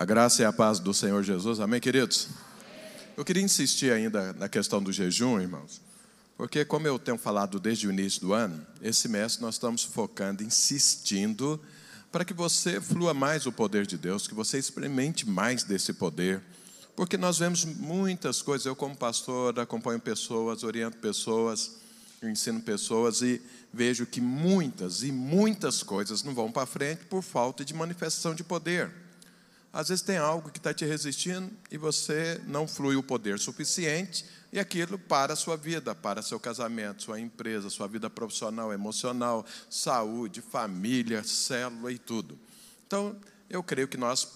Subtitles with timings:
[0.00, 2.28] A graça e a paz do Senhor Jesus, amém, queridos?
[3.18, 5.78] Eu queria insistir ainda na questão do jejum, irmãos,
[6.38, 10.42] porque, como eu tenho falado desde o início do ano, esse mês nós estamos focando,
[10.42, 11.60] insistindo,
[12.10, 16.40] para que você flua mais o poder de Deus, que você experimente mais desse poder,
[16.96, 18.64] porque nós vemos muitas coisas.
[18.64, 21.72] Eu, como pastor, acompanho pessoas, oriento pessoas,
[22.22, 27.66] ensino pessoas e vejo que muitas e muitas coisas não vão para frente por falta
[27.66, 28.90] de manifestação de poder.
[29.72, 34.24] Às vezes tem algo que está te resistindo e você não flui o poder suficiente
[34.52, 39.46] e aquilo para a sua vida, para seu casamento, sua empresa, sua vida profissional, emocional,
[39.68, 42.36] saúde, família, célula e tudo.
[42.84, 43.16] Então,
[43.48, 44.26] eu creio que nós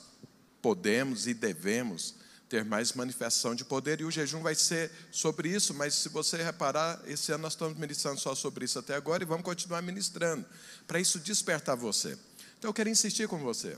[0.62, 2.14] podemos e devemos
[2.48, 6.40] ter mais manifestação de poder e o jejum vai ser sobre isso, mas se você
[6.40, 10.46] reparar, esse ano nós estamos ministrando só sobre isso até agora e vamos continuar ministrando,
[10.86, 12.16] para isso despertar você.
[12.56, 13.76] Então, eu quero insistir com você.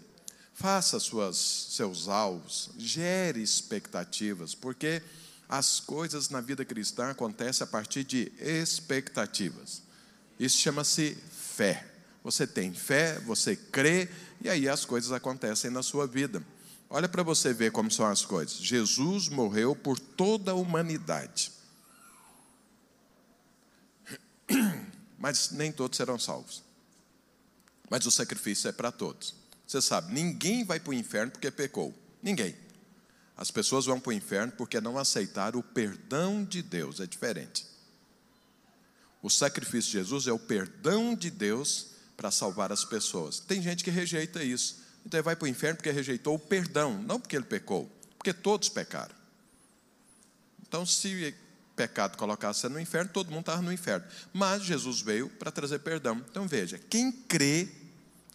[0.59, 5.03] Faça suas, seus alvos, gere expectativas, porque
[5.47, 9.83] as coisas na vida cristã acontecem a partir de expectativas.
[10.41, 11.87] Isso chama-se fé.
[12.25, 14.09] Você tem fé, você crê,
[14.41, 16.43] e aí as coisas acontecem na sua vida.
[16.89, 18.57] Olha para você ver como são as coisas.
[18.57, 21.53] Jesus morreu por toda a humanidade.
[25.19, 26.65] Mas nem todos serão salvos.
[27.91, 29.45] Mas o sacrifício é para todos.
[29.67, 31.95] Você sabe, ninguém vai para o inferno porque pecou.
[32.23, 32.55] Ninguém.
[33.37, 37.01] As pessoas vão para o inferno porque não aceitaram o perdão de Deus.
[37.01, 37.67] É diferente.
[39.21, 43.41] O sacrifício de Jesus é o perdão de Deus para salvar as pessoas.
[43.41, 44.83] Tem gente que rejeita isso.
[45.05, 48.33] Então ele vai para o inferno porque rejeitou o perdão, não porque ele pecou, porque
[48.33, 49.15] todos pecaram.
[50.67, 51.35] Então, se
[51.77, 54.05] pecado colocasse você no inferno, todo mundo estava no inferno.
[54.33, 56.25] Mas Jesus veio para trazer perdão.
[56.31, 57.69] Então veja, quem crê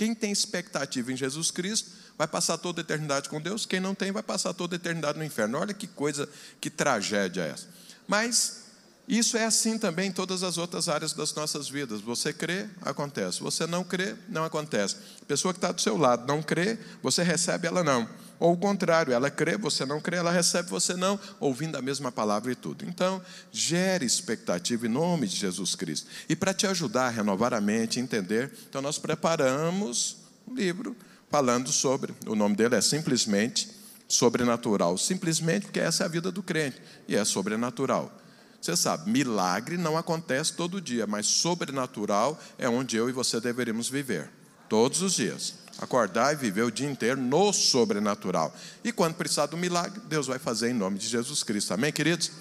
[0.01, 3.93] quem tem expectativa em Jesus Cristo vai passar toda a eternidade com Deus, quem não
[3.93, 5.59] tem vai passar toda a eternidade no inferno.
[5.59, 6.27] Olha que coisa,
[6.59, 7.67] que tragédia essa.
[8.07, 8.63] Mas
[9.07, 12.01] isso é assim também em todas as outras áreas das nossas vidas.
[12.01, 13.41] Você crê, acontece.
[13.41, 14.95] Você não crê, não acontece.
[15.21, 18.09] A pessoa que está do seu lado não crê, você recebe, ela não.
[18.41, 22.11] Ou o contrário, ela crê, você não crê, ela recebe, você não, ouvindo a mesma
[22.11, 22.83] palavra e tudo.
[22.83, 23.21] Então,
[23.51, 26.07] gere expectativa em nome de Jesus Cristo.
[26.27, 30.97] E para te ajudar a renovar a mente, entender, então nós preparamos um livro
[31.29, 33.69] falando sobre, o nome dele é simplesmente
[34.07, 34.97] sobrenatural.
[34.97, 38.11] Simplesmente porque essa é a vida do crente e é sobrenatural.
[38.59, 43.87] Você sabe, milagre não acontece todo dia, mas sobrenatural é onde eu e você deveríamos
[43.87, 44.31] viver,
[44.67, 48.55] todos os dias acordar e viver o dia inteiro no sobrenatural.
[48.83, 51.73] E quando precisar do milagre, Deus vai fazer em nome de Jesus Cristo.
[51.73, 52.31] Amém, queridos?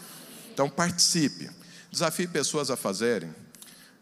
[0.53, 1.51] Então participe.
[1.91, 3.35] Desafie pessoas a fazerem.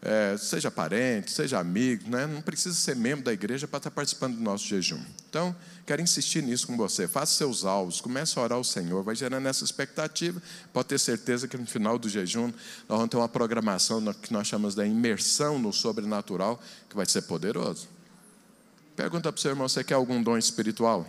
[0.01, 2.25] É, seja parente, seja amigo, né?
[2.25, 5.01] não precisa ser membro da igreja para estar participando do nosso jejum.
[5.29, 5.53] Então,
[5.85, 7.05] quero insistir nisso com você.
[7.05, 10.41] Faça seus alvos, comece a orar ao Senhor, vai gerando essa expectativa.
[10.71, 12.47] Pode ter certeza que no final do jejum
[12.87, 17.23] nós vamos ter uma programação que nós chamamos de imersão no sobrenatural, que vai ser
[17.23, 17.98] poderoso.
[18.99, 21.07] Pergunta para o seu irmão: você quer algum dom espiritual?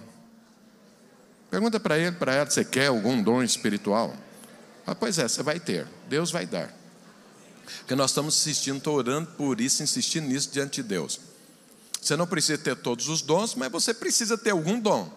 [1.51, 4.17] Pergunta para ele, para ela: você quer algum dom espiritual?
[4.87, 6.73] Ah, pois é, você vai ter, Deus vai dar.
[7.81, 11.19] Porque nós estamos insistindo, estou orando por isso, insistindo nisso diante de Deus.
[12.01, 15.13] Você não precisa ter todos os dons, mas você precisa ter algum dom.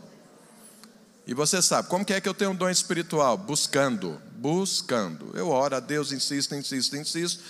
[1.27, 3.37] E você sabe, como que é que eu tenho um dom espiritual?
[3.37, 5.29] Buscando, buscando.
[5.35, 7.43] Eu oro a Deus, insisto, insisto, insisto.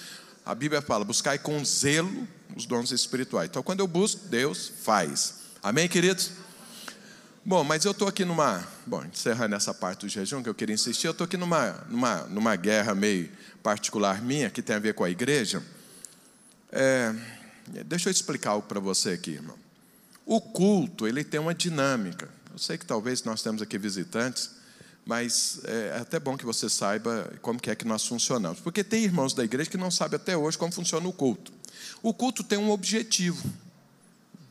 [0.45, 3.49] A Bíblia fala: buscai com zelo os dons espirituais.
[3.49, 5.35] Então, quando eu busco, Deus faz.
[5.61, 6.31] Amém, queridos?
[7.45, 8.65] Bom, mas eu estou aqui numa.
[8.85, 12.23] Bom, encerrando essa parte do jejum que eu queria insistir, eu estou aqui numa, numa,
[12.23, 13.29] numa guerra meio
[13.61, 15.63] particular minha, que tem a ver com a igreja.
[16.71, 17.13] É,
[17.85, 19.57] deixa eu explicar algo para você aqui, irmão.
[20.25, 22.29] O culto, ele tem uma dinâmica.
[22.51, 24.51] Eu sei que talvez nós temos aqui visitantes,
[25.05, 28.59] mas é até bom que você saiba como que é que nós funcionamos.
[28.59, 31.51] Porque tem irmãos da igreja que não sabem até hoje como funciona o culto.
[32.01, 33.43] O culto tem um objetivo.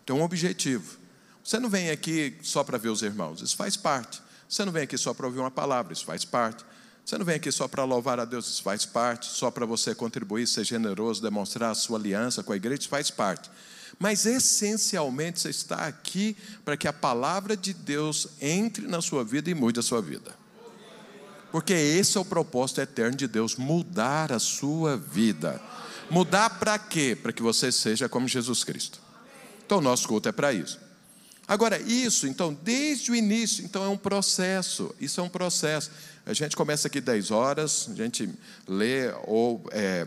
[0.04, 0.98] Tem um objetivo.
[1.42, 4.22] Você não vem aqui só para ver os irmãos, isso faz parte.
[4.48, 6.64] Você não vem aqui só para ouvir uma palavra, isso faz parte.
[7.04, 9.26] Você não vem aqui só para louvar a Deus, isso faz parte.
[9.26, 13.10] Só para você contribuir, ser generoso, demonstrar a sua aliança com a igreja, isso faz
[13.10, 13.50] parte.
[13.98, 19.50] Mas essencialmente você está aqui para que a palavra de Deus entre na sua vida
[19.50, 20.41] e mude a sua vida.
[21.52, 25.60] Porque esse é o propósito eterno de Deus, mudar a sua vida.
[26.10, 27.14] Mudar para quê?
[27.14, 28.98] Para que você seja como Jesus Cristo.
[29.64, 30.80] Então, nosso culto é para isso.
[31.46, 34.94] Agora, isso, então, desde o início, então é um processo.
[34.98, 35.90] Isso é um processo.
[36.24, 38.30] A gente começa aqui 10 horas, a gente
[38.66, 40.06] lê ou é,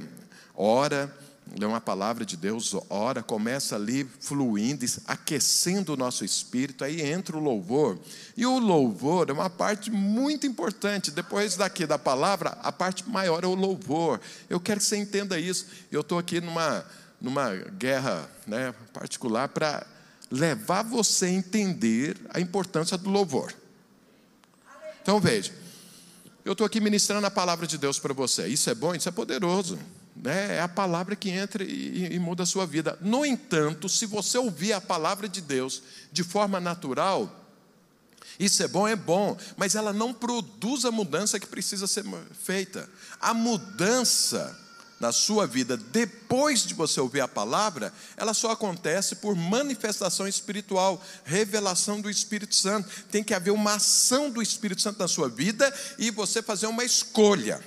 [0.55, 1.15] ora,
[1.57, 7.37] lê uma palavra de Deus, ora, começa ali fluindo, aquecendo o nosso espírito, aí entra
[7.37, 7.99] o louvor.
[8.35, 11.11] E o louvor é uma parte muito importante.
[11.11, 14.19] Depois daqui da palavra, a parte maior é o louvor.
[14.49, 15.67] Eu quero que você entenda isso.
[15.91, 16.85] Eu estou aqui numa,
[17.21, 19.85] numa guerra né, particular para
[20.31, 23.53] levar você a entender a importância do louvor.
[25.01, 25.53] Então veja,
[26.43, 28.47] eu estou aqui ministrando a palavra de Deus para você.
[28.47, 29.79] Isso é bom, isso é poderoso.
[30.15, 30.55] Né?
[30.55, 32.97] É a palavra que entra e, e muda a sua vida.
[33.01, 37.43] No entanto, se você ouvir a palavra de Deus de forma natural,
[38.39, 42.89] isso é bom, é bom, mas ela não produz a mudança que precisa ser feita.
[43.19, 44.57] A mudança
[44.99, 51.03] na sua vida depois de você ouvir a palavra, ela só acontece por manifestação espiritual,
[51.23, 52.89] revelação do Espírito Santo.
[53.11, 56.83] Tem que haver uma ação do Espírito Santo na sua vida e você fazer uma
[56.83, 57.61] escolha.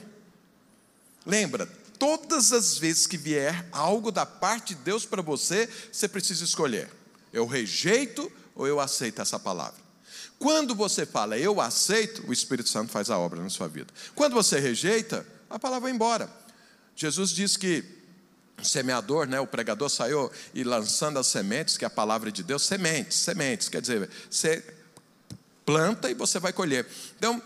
[1.27, 1.69] Lembra,
[1.99, 6.89] todas as vezes que vier algo da parte de Deus para você, você precisa escolher:
[7.33, 9.89] eu rejeito ou eu aceito essa palavra.
[10.39, 13.93] Quando você fala eu aceito, o Espírito Santo faz a obra na sua vida.
[14.15, 16.31] Quando você rejeita, a palavra vai embora.
[16.95, 17.85] Jesus diz que
[18.61, 22.43] o semeador, né, o pregador saiu e lançando as sementes, que é a palavra de
[22.43, 24.65] Deus, sementes, sementes, quer dizer, você
[25.65, 26.87] planta e você vai colher.
[27.17, 27.41] Então,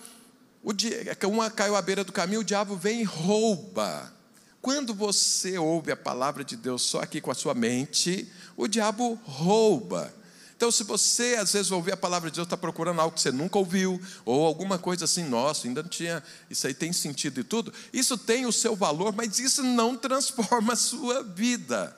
[0.74, 4.12] dia, uma caiu à beira do caminho, o diabo vem e rouba
[4.62, 9.18] quando você ouve a palavra de Deus só aqui com a sua mente, o diabo
[9.24, 10.14] rouba.
[10.56, 13.32] Então, se você às vezes ouvir a palavra de Deus, está procurando algo que você
[13.32, 17.44] nunca ouviu, ou alguma coisa assim, nossa, ainda não tinha, isso aí tem sentido e
[17.44, 21.96] tudo, isso tem o seu valor, mas isso não transforma a sua vida.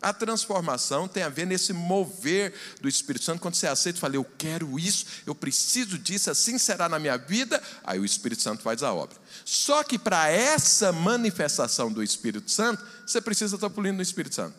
[0.00, 3.40] A transformação tem a ver nesse mover do Espírito Santo.
[3.40, 7.16] Quando você aceita e fala, eu quero isso, eu preciso disso, assim será na minha
[7.16, 9.16] vida, aí o Espírito Santo faz a obra.
[9.44, 14.54] Só que para essa manifestação do Espírito Santo, você precisa estar fluindo no Espírito Santo.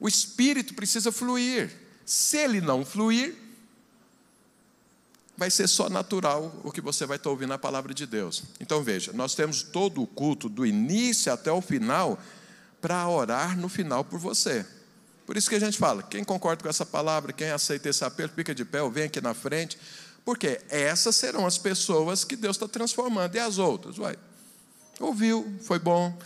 [0.00, 1.70] O Espírito precisa fluir.
[2.06, 3.36] Se ele não fluir,
[5.36, 8.42] vai ser só natural o que você vai estar ouvindo na palavra de Deus.
[8.58, 12.18] Então veja, nós temos todo o culto, do início até o final,
[12.80, 14.64] para orar no final por você.
[15.26, 18.30] Por isso que a gente fala, quem concorda com essa palavra, quem aceita esse apelo,
[18.34, 19.78] fica de pé ou vem aqui na frente,
[20.24, 24.16] porque essas serão as pessoas que Deus está transformando, e as outras, vai.
[24.98, 26.16] Ouviu, foi bom,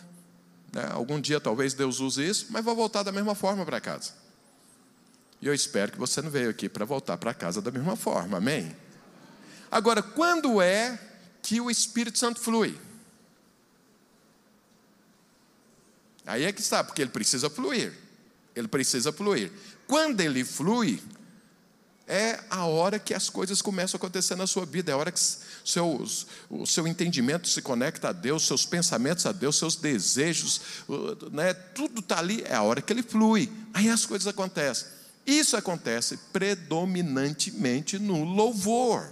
[0.73, 0.89] né?
[0.93, 4.13] algum dia talvez Deus use isso, mas vai voltar da mesma forma para casa.
[5.41, 8.39] E eu espero que você não veio aqui para voltar para casa da mesma forma,
[8.39, 8.75] amém?
[9.69, 10.99] Agora, quando é
[11.43, 12.79] que o Espírito Santo flui?
[16.27, 17.93] Aí é que está, porque ele precisa fluir.
[18.55, 19.51] Ele precisa fluir.
[19.87, 21.03] Quando ele flui,
[22.07, 25.11] é a hora que as coisas começam a acontecer na sua vida, é a hora
[25.11, 25.21] que
[25.65, 30.61] seus, o seu entendimento se conecta a Deus, seus pensamentos a Deus, seus desejos,
[31.31, 33.51] né, tudo está ali, é a hora que ele flui.
[33.73, 34.89] Aí as coisas acontecem.
[35.27, 39.09] Isso acontece predominantemente no louvor.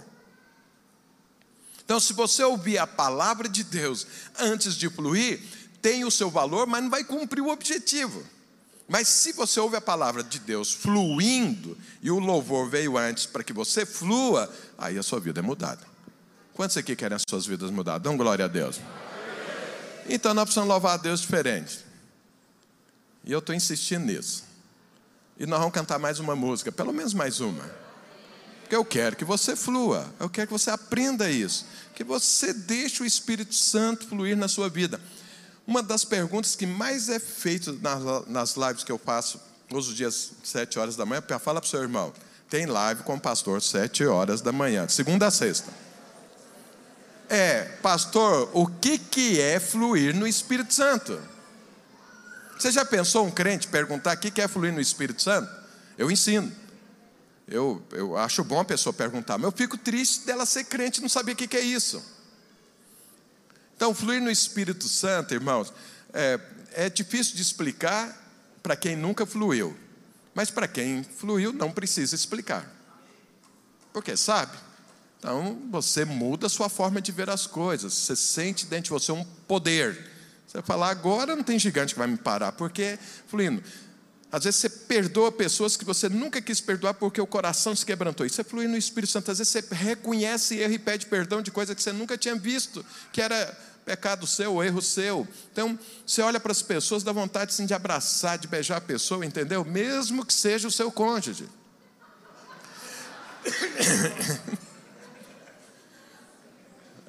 [1.83, 4.05] Então, se você ouvir a palavra de Deus
[4.37, 5.41] antes de fluir,
[5.81, 8.23] tem o seu valor, mas não vai cumprir o objetivo.
[8.87, 13.43] Mas se você ouve a palavra de Deus fluindo, e o louvor veio antes para
[13.43, 15.85] que você flua, aí a sua vida é mudada.
[16.53, 18.01] Quantos aqui querem as suas vidas mudadas?
[18.01, 18.81] Dão glória a Deus.
[20.09, 21.85] Então nós precisamos louvar a Deus diferente.
[23.23, 24.43] E eu estou insistindo nisso.
[25.39, 27.63] E nós vamos cantar mais uma música, pelo menos mais uma.
[28.61, 33.03] Porque eu quero que você flua, eu quero que você aprenda isso, que você deixe
[33.03, 34.99] o Espírito Santo fluir na sua vida.
[35.71, 37.73] Uma das perguntas que mais é feita
[38.27, 41.69] nas lives que eu faço, todos os dias, sete horas da manhã, fala para o
[41.69, 42.13] seu irmão,
[42.49, 45.71] tem live com o pastor sete horas da manhã, segunda a sexta.
[47.29, 51.17] É, pastor, o que, que é fluir no Espírito Santo?
[52.59, 55.49] Você já pensou um crente perguntar o que é fluir no Espírito Santo?
[55.97, 56.51] Eu ensino.
[57.47, 61.01] Eu, eu acho bom a pessoa perguntar, mas eu fico triste dela ser crente e
[61.01, 62.03] não saber o que, que é isso.
[63.81, 65.73] Então, fluir no Espírito Santo, irmãos,
[66.13, 66.39] é,
[66.73, 68.15] é difícil de explicar
[68.61, 69.75] para quem nunca fluiu.
[70.35, 72.71] Mas para quem fluiu, não precisa explicar.
[73.91, 74.55] Porque sabe?
[75.17, 77.91] Então, você muda a sua forma de ver as coisas.
[77.91, 80.11] Você sente dentro de você um poder.
[80.47, 82.51] Você fala, agora não tem gigante que vai me parar.
[82.51, 83.63] Porque, fluindo,
[84.31, 88.25] às vezes você perdoa pessoas que você nunca quis perdoar porque o coração se quebrantou.
[88.25, 89.29] Isso é fluir no Espírito Santo.
[89.29, 92.85] Às vezes você reconhece erro e pede perdão de coisa que você nunca tinha visto,
[93.11, 95.27] que era pecado seu, erro seu.
[95.51, 99.25] Então, você olha para as pessoas, dá vontade sim, de abraçar, de beijar a pessoa,
[99.25, 99.65] entendeu?
[99.65, 101.47] Mesmo que seja o seu cônjuge.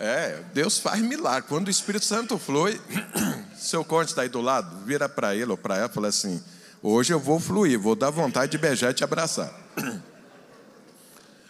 [0.04, 1.48] É, Deus faz milagre.
[1.48, 2.80] Quando o Espírito Santo flui,
[3.62, 6.42] Seu cônjuge está aí do lado, vira para ele ou para ela e fala assim:
[6.82, 9.52] hoje eu vou fluir, vou dar vontade de beijar e te abraçar.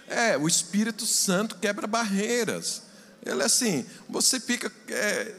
[0.09, 2.82] É, o Espírito Santo quebra barreiras.
[3.25, 4.71] Ele é assim, você fica.
[4.89, 5.35] É,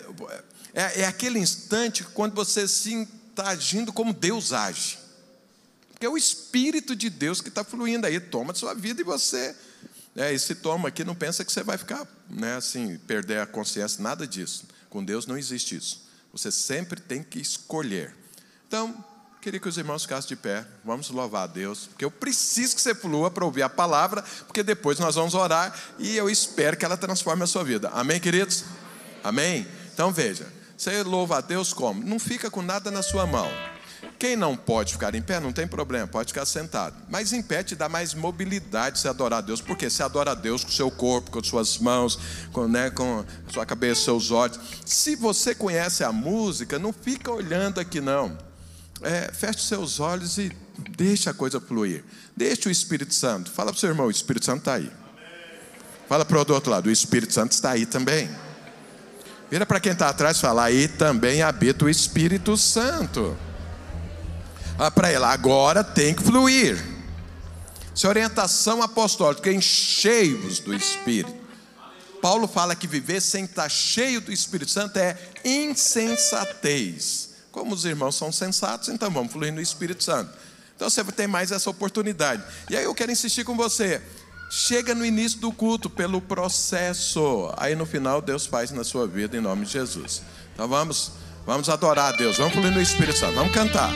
[0.74, 4.98] é, é aquele instante quando você está agindo como Deus age.
[5.92, 9.04] Porque é o Espírito de Deus que está fluindo aí, toma a sua vida e
[9.04, 9.56] você.
[10.16, 14.02] É, esse toma aqui não pensa que você vai ficar, né, assim, perder a consciência,
[14.02, 14.66] nada disso.
[14.90, 16.04] Com Deus não existe isso.
[16.32, 18.16] Você sempre tem que escolher.
[18.68, 19.04] Então,
[19.44, 20.66] queria que os irmãos ficassem de pé.
[20.86, 24.64] Vamos louvar a Deus, porque eu preciso que você flua para ouvir a palavra, porque
[24.64, 27.90] depois nós vamos orar e eu espero que ela transforme a sua vida.
[27.90, 28.64] Amém, queridos?
[29.22, 29.68] Amém?
[29.94, 30.48] Então veja,
[30.78, 32.02] você louva a Deus como?
[32.06, 33.52] Não fica com nada na sua mão.
[34.18, 36.96] Quem não pode ficar em pé, não tem problema, pode ficar sentado.
[37.10, 39.60] Mas em pé te dá mais mobilidade se adorar a Deus.
[39.60, 42.18] Porque você adora a Deus com o seu corpo, com suas mãos,
[42.54, 44.60] com, né, com sua cabeça, seus olhos.
[44.86, 48.38] Se você conhece a música, não fica olhando aqui não.
[49.04, 50.52] É, feche seus olhos e
[50.98, 52.04] deixa a coisa fluir.
[52.36, 53.52] Deixa o Espírito Santo.
[53.52, 54.92] Fala para o seu irmão, o Espírito Santo está aí.
[56.08, 58.30] Fala para o outro lado, o Espírito Santo está aí também.
[59.50, 63.38] Vira para quem está atrás e fala, aí também habita o Espírito Santo.
[64.78, 66.84] Ah, para ela, agora tem que fluir.
[67.94, 71.44] Isso é orientação apostólica, enchei-vos do Espírito.
[72.22, 77.33] Paulo fala que viver sem estar cheio do Espírito Santo é insensatez.
[77.54, 80.34] Como os irmãos são sensatos, então vamos fluir no Espírito Santo.
[80.76, 82.44] Então você tem mais essa oportunidade.
[82.68, 84.02] E aí eu quero insistir com você.
[84.50, 87.54] Chega no início do culto pelo processo.
[87.56, 90.24] Aí no final Deus faz na sua vida em nome de Jesus.
[90.52, 91.12] Então vamos,
[91.46, 92.38] vamos adorar a Deus.
[92.38, 93.36] Vamos fluir no Espírito Santo.
[93.36, 93.94] Vamos cantar.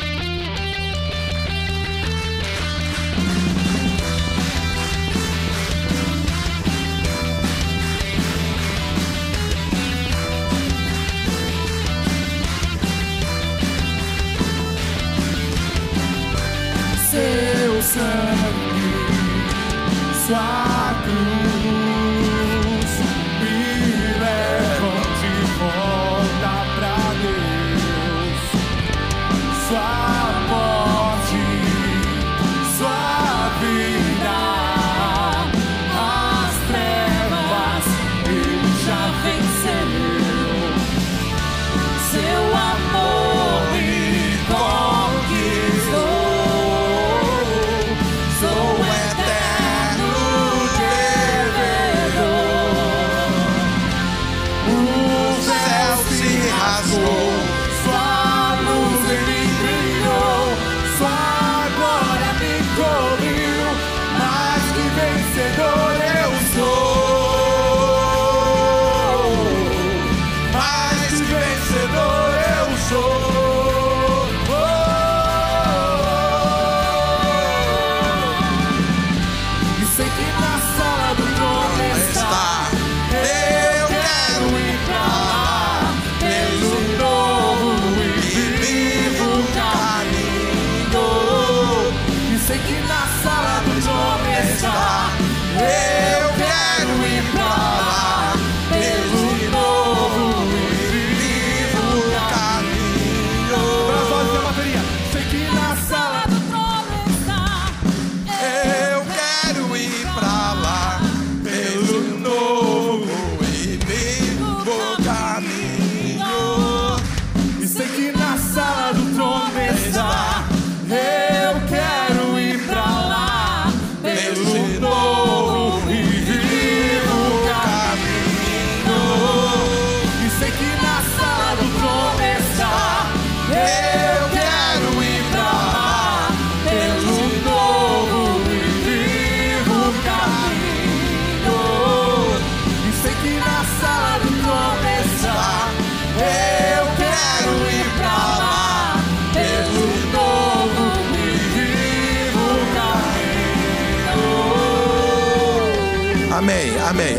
[17.17, 18.93] Seu sangue,
[20.25, 20.76] sua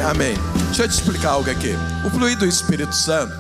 [0.09, 0.37] Amém.
[0.69, 1.75] Deixa eu te explicar algo aqui.
[2.03, 3.31] O fluir do Espírito Santo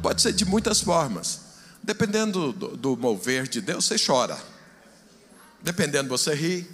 [0.00, 1.40] pode ser de muitas formas.
[1.82, 4.38] Dependendo do, do mover de Deus, você chora.
[5.60, 6.64] Dependendo, você ri.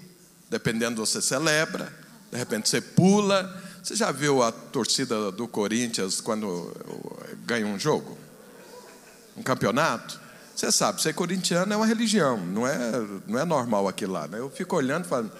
[0.50, 1.90] Dependendo, você celebra.
[2.30, 3.50] De repente, você pula.
[3.82, 6.70] Você já viu a torcida do Corinthians quando
[7.46, 8.18] ganha um jogo?
[9.34, 10.20] Um campeonato?
[10.54, 12.76] Você sabe, ser corintiano é uma religião, não é,
[13.26, 14.28] não é normal aquilo lá.
[14.28, 14.40] Né?
[14.40, 15.32] Eu fico olhando e falo,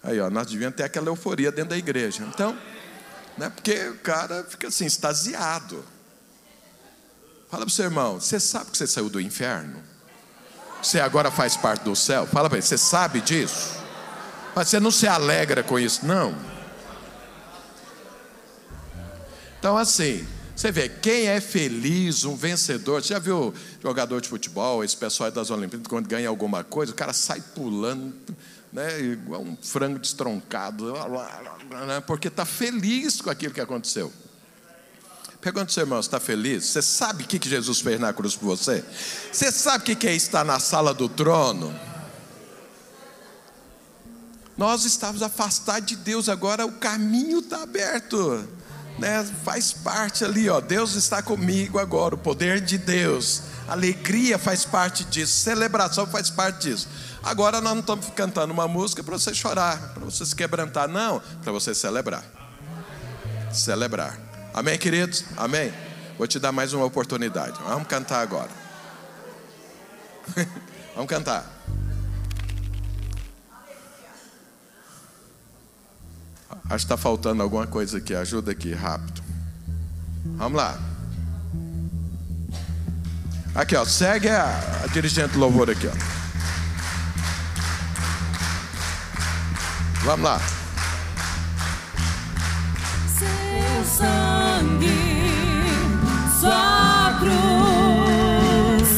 [0.00, 2.22] aí ó, nós devíamos ter aquela euforia dentro da igreja.
[2.22, 2.56] Então,
[3.36, 5.84] né, porque o cara fica assim, extasiado.
[7.50, 9.82] Fala para o seu irmão, você sabe que você saiu do inferno?
[10.82, 12.26] Você agora faz parte do céu?
[12.26, 13.74] Fala para ele, você sabe disso?
[14.54, 16.34] Mas você não se alegra com isso, não.
[19.58, 23.02] Então, assim, você vê, quem é feliz, um vencedor.
[23.02, 23.52] Você já viu
[23.82, 28.14] jogador de futebol, esse pessoal das Olimpíadas, quando ganha alguma coisa, o cara sai pulando,
[28.76, 30.92] né, igual um frango destroncado,
[31.86, 34.12] né, porque está feliz com aquilo que aconteceu.
[35.40, 36.66] Pergunta seu irmão, está feliz?
[36.66, 38.84] Você sabe o que Jesus fez na cruz por você?
[39.32, 41.74] Você sabe o que é estar na sala do trono?
[44.58, 48.46] Nós estávamos afastados de Deus, agora o caminho está aberto.
[48.98, 49.24] Né?
[49.42, 50.60] Faz parte ali, ó.
[50.60, 53.42] Deus está comigo agora, o poder de Deus.
[53.68, 56.88] Alegria faz parte disso, celebração faz parte disso.
[57.22, 61.20] Agora nós não estamos cantando uma música para você chorar, para você se quebrantar, não,
[61.42, 62.24] para você celebrar.
[63.52, 64.18] Celebrar.
[64.54, 65.24] Amém, queridos?
[65.36, 65.72] Amém?
[66.16, 67.58] Vou te dar mais uma oportunidade.
[67.66, 68.50] Vamos cantar agora.
[70.94, 71.44] Vamos cantar.
[76.64, 78.14] Acho que está faltando alguma coisa aqui.
[78.14, 79.22] Ajuda aqui, rápido.
[80.36, 80.95] Vamos lá.
[83.56, 83.84] Aqui, ó.
[83.86, 85.92] Segue a, a dirigente do louvor aqui, ó.
[90.04, 90.40] Vamos lá.
[93.18, 94.92] Seu sangue,
[96.38, 98.90] sua cruz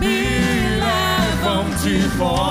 [0.00, 2.49] me levam de volta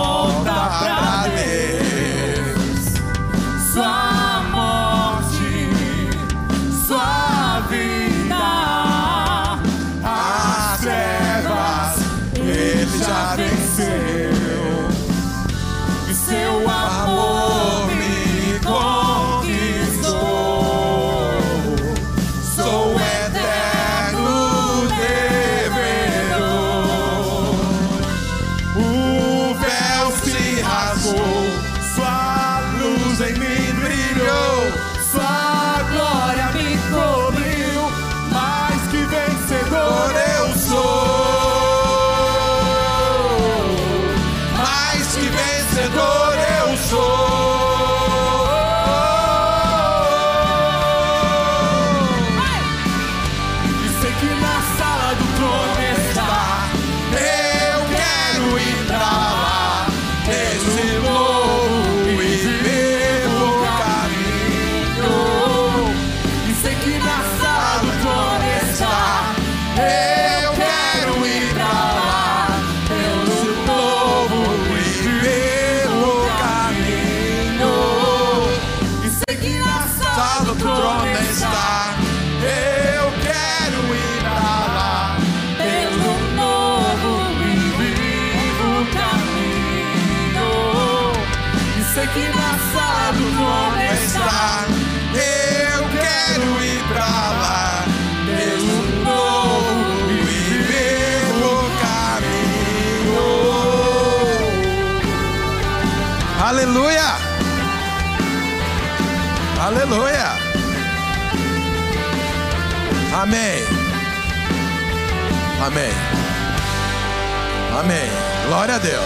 [118.60, 119.06] Glória a Deus.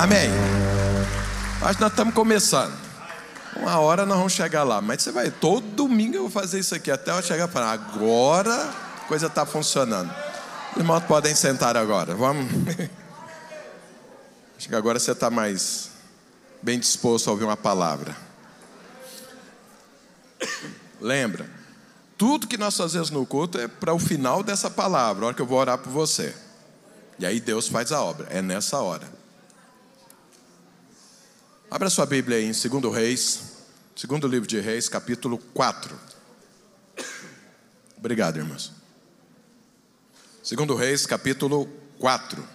[0.00, 0.30] Amém.
[1.62, 2.76] Acho que nós estamos começando.
[3.54, 4.80] Uma hora nós vamos chegar lá.
[4.80, 8.52] Mas você vai, todo domingo eu vou fazer isso aqui até eu chegar para agora
[8.52, 10.12] a coisa está funcionando.
[10.72, 12.16] Os irmãos podem sentar agora.
[12.16, 12.50] Vamos.
[14.58, 15.90] Acho que agora você está mais
[16.60, 18.16] bem disposto a ouvir uma palavra.
[21.00, 21.61] Lembra,
[22.22, 25.42] tudo que nós fazemos no culto é para o final dessa palavra, a hora que
[25.42, 26.32] eu vou orar por você.
[27.18, 29.12] E aí Deus faz a obra, é nessa hora.
[31.68, 33.40] Abra sua Bíblia aí em 2 Reis,
[33.96, 35.98] segundo livro de Reis, capítulo 4.
[37.98, 38.72] Obrigado, irmãos.
[40.48, 42.48] 2 Reis, capítulo 4.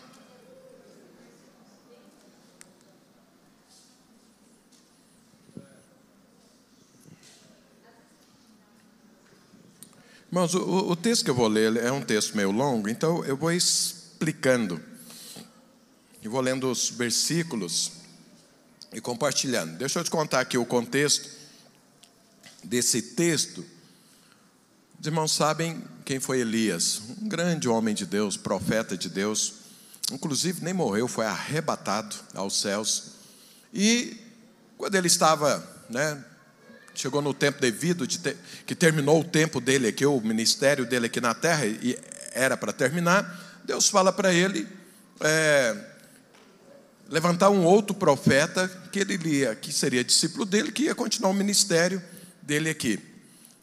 [10.29, 13.37] Irmãos, o, o texto que eu vou ler é um texto meio longo, então eu
[13.37, 14.81] vou explicando.
[16.21, 17.93] E vou lendo os versículos
[18.91, 19.77] e compartilhando.
[19.77, 21.29] Deixa eu te contar aqui o contexto
[22.61, 23.65] desse texto.
[24.99, 29.53] Os irmãos sabem quem foi Elias, um grande homem de Deus, profeta de Deus.
[30.11, 33.11] Inclusive, nem morreu, foi arrebatado aos céus.
[33.73, 34.17] E
[34.77, 36.21] quando ele estava né,
[36.97, 41.05] chegou no tempo devido, de ter, que terminou o tempo dele aqui, o ministério dele
[41.05, 41.97] aqui na terra, e
[42.31, 44.67] era para terminar, Deus fala para ele
[45.21, 45.75] é,
[47.09, 51.33] levantar um outro profeta que ele lia, que seria discípulo dele, que ia continuar o
[51.33, 52.01] ministério
[52.41, 52.99] dele aqui.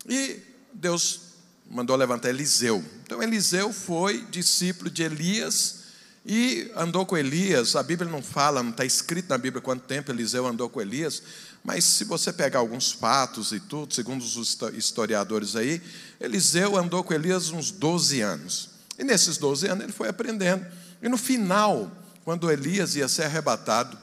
[0.09, 0.40] E
[0.73, 1.20] Deus
[1.68, 2.85] mandou levantar Eliseu.
[3.03, 5.85] Então Eliseu foi discípulo de Elias
[6.25, 7.75] e andou com Elias.
[7.75, 11.23] A Bíblia não fala, não está escrito na Bíblia quanto tempo Eliseu andou com Elias,
[11.64, 15.81] mas se você pegar alguns fatos e tudo, segundo os historiadores aí,
[16.20, 18.68] Eliseu andou com Elias uns 12 anos.
[18.98, 20.64] E nesses 12 anos ele foi aprendendo.
[21.03, 21.90] E no final,
[22.22, 23.96] quando Elias ia ser arrebatado,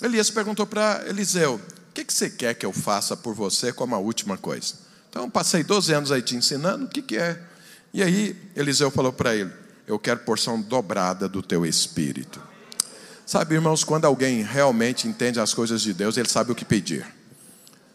[0.00, 3.94] Elias perguntou para Eliseu: O que, que você quer que eu faça por você como
[3.94, 4.74] a última coisa?
[5.10, 7.40] Então, passei 12 anos aí te ensinando, o que, que é?
[7.92, 9.52] E aí, Eliseu falou para ele:
[9.86, 12.42] Eu quero porção dobrada do teu espírito.
[13.26, 17.06] Sabe, irmãos, quando alguém realmente entende as coisas de Deus, ele sabe o que pedir.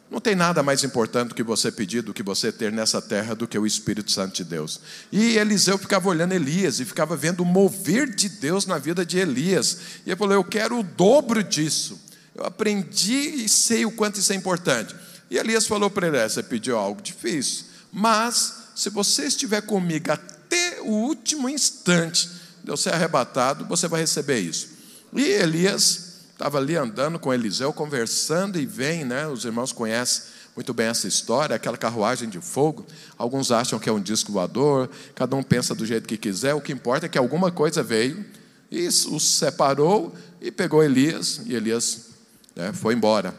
[0.10, 3.36] Não tem nada mais importante do que você pedir, do que você ter nessa terra,
[3.36, 4.82] do que o Espírito Santo de Deus.
[5.12, 9.20] E Eliseu ficava olhando Elias e ficava vendo o mover de Deus na vida de
[9.20, 9.78] Elias.
[10.06, 12.00] E ele falou: Eu quero o dobro disso.
[12.34, 14.96] Eu aprendi e sei o quanto isso é importante.
[15.30, 20.12] E Elias falou para ele: é, Você pediu algo difícil, mas se você estiver comigo
[20.12, 22.28] até o último instante
[22.64, 24.79] de eu ser arrebatado, você vai receber isso.
[25.14, 29.28] E Elias estava ali andando com Eliseu, conversando, e vem, né?
[29.28, 30.24] Os irmãos conhecem
[30.56, 32.86] muito bem essa história, aquela carruagem de fogo.
[33.18, 36.62] Alguns acham que é um disco voador, cada um pensa do jeito que quiser, o
[36.62, 38.26] que importa é que alguma coisa veio
[38.72, 42.10] e os separou e pegou Elias, e Elias
[42.56, 43.34] né, foi embora.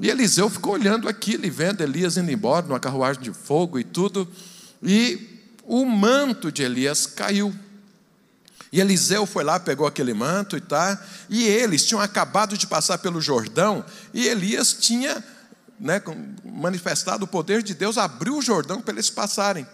[0.00, 3.84] E Eliseu ficou olhando aquilo e vendo Elias indo embora, numa carruagem de fogo e
[3.84, 4.28] tudo,
[4.82, 7.52] e o manto de Elias caiu.
[8.72, 12.98] E Eliseu foi lá, pegou aquele manto e tá, e eles tinham acabado de passar
[12.98, 15.24] pelo Jordão, e Elias tinha
[15.80, 16.02] né,
[16.44, 19.66] manifestado o poder de Deus, abriu o Jordão para eles passarem.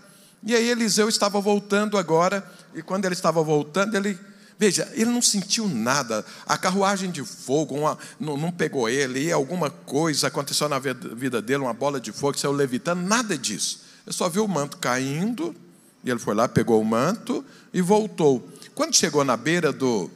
[0.47, 4.19] E aí Eliseu estava voltando agora, e quando ele estava voltando, ele,
[4.59, 9.33] veja, ele não sentiu nada, a carruagem de fogo uma, não, não, pegou ele, e
[9.33, 13.81] alguma coisa aconteceu na vida dele, uma bola de fogo, saiu levitando, nada disso.
[14.07, 15.57] Ele só viu o manto caindo,
[16.05, 18.47] e ele foi lá, pegou o manto e voltou.
[18.75, 20.11] Quando chegou na beira do,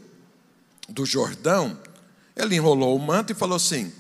[0.89, 1.79] do Jordão,
[2.37, 3.93] ele enrolou o manto e falou assim: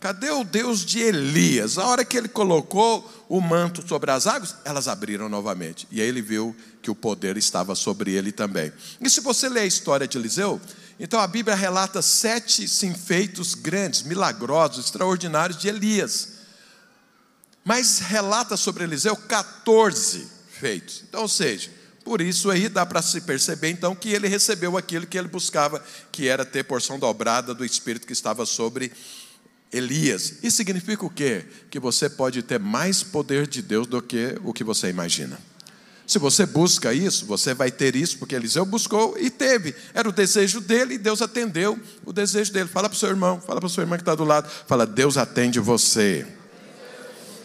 [0.00, 1.78] Cadê o Deus de Elias?
[1.78, 5.88] A hora que ele colocou o manto sobre as águas, elas abriram novamente.
[5.90, 8.72] E aí ele viu que o poder estava sobre ele também.
[9.00, 10.60] E se você ler a história de Eliseu,
[11.00, 16.28] então a Bíblia relata sete sim, feitos grandes, milagrosos, extraordinários de Elias.
[17.64, 21.02] Mas relata sobre Eliseu 14 feitos.
[21.08, 21.70] Então, ou seja,
[22.06, 25.82] por isso aí dá para se perceber então que ele recebeu aquilo que ele buscava,
[26.12, 28.92] que era ter porção dobrada do espírito que estava sobre
[29.72, 30.34] Elias.
[30.40, 31.44] Isso significa o quê?
[31.68, 35.36] Que você pode ter mais poder de Deus do que o que você imagina.
[36.06, 39.74] Se você busca isso, você vai ter isso, porque Eliseu buscou e teve.
[39.92, 42.68] Era o desejo dele e Deus atendeu o desejo dele.
[42.68, 44.48] Fala para o seu irmão, fala para o seu irmão que está do lado.
[44.68, 46.24] Fala, Deus atende você.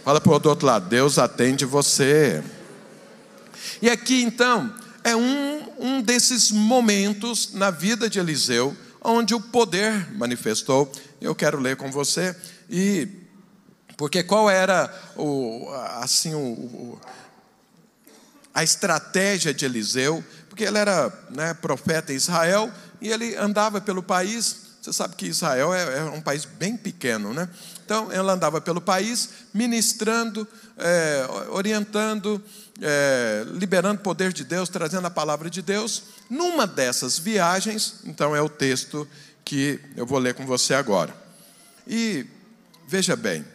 [0.06, 2.44] Fala para o outro lado, Deus atende você.
[3.82, 10.14] E aqui então é um, um desses momentos na vida de Eliseu onde o poder
[10.14, 10.92] manifestou.
[11.20, 12.36] Eu quero ler com você
[12.70, 13.08] e
[13.98, 15.70] porque qual era o
[16.00, 17.00] assim o,
[18.54, 20.24] a estratégia de Eliseu?
[20.50, 24.61] Porque ele era né, profeta em Israel e ele andava pelo país.
[24.82, 27.48] Você sabe que Israel é, é um país bem pequeno, né?
[27.86, 32.44] Então, ele andava pelo país, ministrando, é, orientando,
[32.82, 36.04] é, liberando o poder de Deus, trazendo a palavra de Deus.
[36.28, 39.08] Numa dessas viagens, então é o texto
[39.46, 41.14] que eu vou ler com você agora.
[41.88, 42.26] E
[42.88, 43.46] veja bem,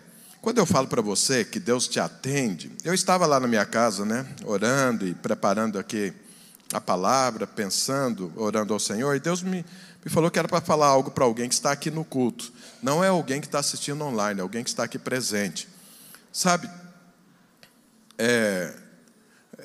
[0.40, 4.04] quando eu falo para você que Deus te atende, eu estava lá na minha casa,
[4.04, 6.12] né, orando e preparando aqui
[6.72, 9.64] a palavra, pensando, orando ao Senhor, e Deus me,
[10.07, 12.53] me falou que era para falar algo para alguém que está aqui no culto.
[12.81, 15.69] Não é alguém que está assistindo online, é alguém que está aqui presente.
[16.33, 16.71] Sabe,
[18.16, 18.73] é,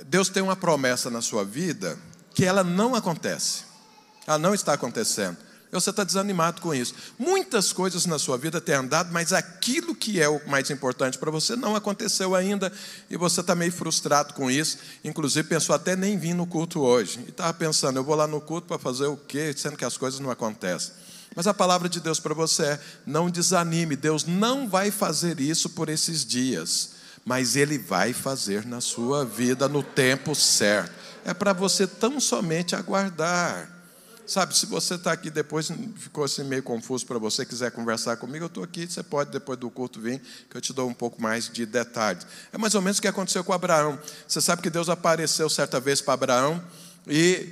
[0.08, 1.96] Deus tem uma promessa na sua vida
[2.34, 3.66] que ela não acontece.
[4.26, 5.38] Ela não está acontecendo.
[5.72, 6.94] Você está desanimado com isso.
[7.18, 11.32] Muitas coisas na sua vida têm andado, mas aquilo que é o mais importante para
[11.32, 12.72] você não aconteceu ainda
[13.10, 14.80] e você está meio frustrado com isso.
[15.04, 17.20] Inclusive pensou até nem vir no culto hoje.
[17.26, 19.54] E estava pensando, eu vou lá no culto para fazer o quê?
[19.56, 20.94] Sendo que as coisas não acontecem.
[21.34, 25.70] Mas a palavra de Deus para você é: não desanime, Deus não vai fazer isso
[25.70, 30.92] por esses dias mas Ele vai fazer na sua vida no tempo certo.
[31.24, 33.81] É para você tão somente aguardar.
[34.26, 38.46] Sabe, se você está aqui depois, ficou assim meio confuso para você, quiser conversar comigo,
[38.46, 41.22] eu estou aqui, você pode depois do culto vir, que eu te dou um pouco
[41.22, 42.26] mais de detalhes.
[42.54, 44.00] É mais ou menos o que aconteceu com Abraão.
[44.28, 46.64] Você sabe que Deus apareceu certa vez para Abraão
[47.08, 47.50] e,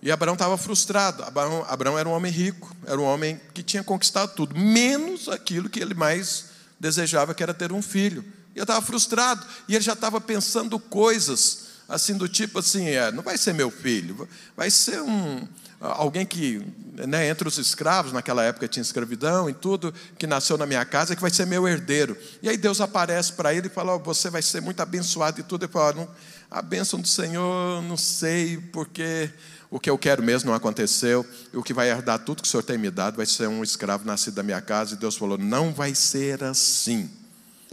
[0.00, 1.22] e Abraão estava frustrado.
[1.24, 5.68] Abraão, Abraão era um homem rico, era um homem que tinha conquistado tudo, menos aquilo
[5.68, 6.46] que ele mais
[6.78, 8.24] desejava, que era ter um filho.
[8.54, 13.12] E eu estava frustrado, e ele já estava pensando coisas assim do tipo assim, é,
[13.12, 15.46] não vai ser meu filho, vai ser um,
[15.82, 16.64] alguém que,
[17.08, 21.16] né, entre os escravos, naquela época tinha escravidão e tudo, que nasceu na minha casa,
[21.16, 22.16] que vai ser meu herdeiro.
[22.40, 25.42] E aí Deus aparece para ele e fala: oh, Você vai ser muito abençoado e
[25.42, 25.64] tudo.
[25.64, 26.08] Ele fala:
[26.50, 29.30] A bênção do Senhor, não sei, porque
[29.70, 31.26] o que eu quero mesmo não aconteceu.
[31.52, 33.62] E o que vai herdar tudo que o Senhor tem me dado vai ser um
[33.64, 34.94] escravo nascido da minha casa.
[34.94, 37.10] E Deus falou: Não vai ser assim.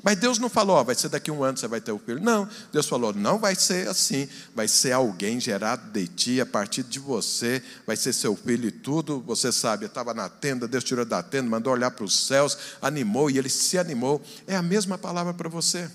[0.04, 2.22] Mas Deus não falou, vai ser daqui a um ano você vai ter o filho.
[2.22, 4.28] Não, Deus falou, não vai ser assim.
[4.56, 8.72] Vai ser alguém gerado de ti, a partir de você, vai ser seu filho e
[8.72, 9.22] tudo.
[9.28, 13.30] Você sabe, estava na tenda, Deus tirou da tenda, mandou olhar para os céus, animou
[13.30, 14.22] e ele se animou.
[14.48, 15.90] É a mesma palavra para você.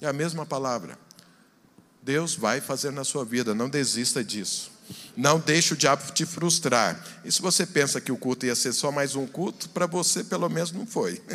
[0.00, 0.98] É a mesma palavra.
[2.02, 4.70] Deus vai fazer na sua vida, não desista disso.
[5.16, 7.02] Não deixe o diabo te frustrar.
[7.24, 10.22] E se você pensa que o culto ia ser só mais um culto, para você
[10.22, 11.22] pelo menos não foi.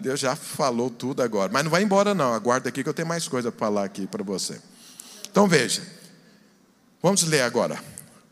[0.00, 1.50] Deus já falou tudo agora.
[1.52, 2.32] Mas não vai embora, não.
[2.32, 4.60] Aguarda aqui que eu tenho mais coisa para falar aqui para você.
[5.30, 5.82] Então veja.
[7.02, 7.82] Vamos ler agora.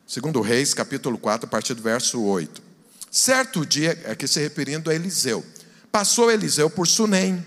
[0.07, 2.63] Segundo Reis, capítulo 4, a partir do verso 8.
[3.11, 5.45] Certo dia, aqui se referindo a Eliseu.
[5.91, 7.45] Passou Eliseu por Sunem.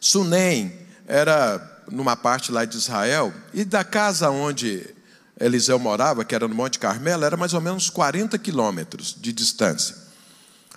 [0.00, 0.72] Sunem
[1.06, 4.86] era numa parte lá de Israel, e da casa onde
[5.38, 10.09] Eliseu morava, que era no Monte Carmelo, era mais ou menos 40 quilômetros de distância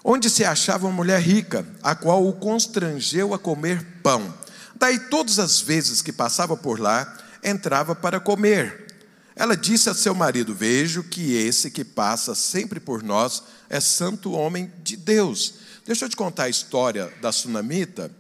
[0.03, 4.33] onde se achava uma mulher rica, a qual o constrangeu a comer pão.
[4.75, 8.87] Daí, todas as vezes que passava por lá, entrava para comer.
[9.35, 14.33] Ela disse a seu marido: Vejo que esse que passa sempre por nós é santo
[14.33, 15.55] homem de Deus.
[15.85, 18.11] Deixa eu te contar a história da sunamita,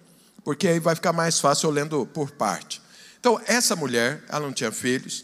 [0.43, 2.81] porque aí vai ficar mais fácil eu lendo por parte.
[3.19, 5.23] Então, essa mulher, ela não tinha filhos,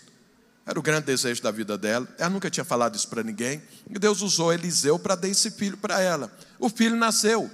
[0.65, 2.07] era o grande desejo da vida dela.
[2.17, 3.59] Ela nunca tinha falado isso para ninguém.
[3.89, 6.31] E Deus usou Eliseu para dar esse filho para ela.
[6.59, 7.49] O filho nasceu.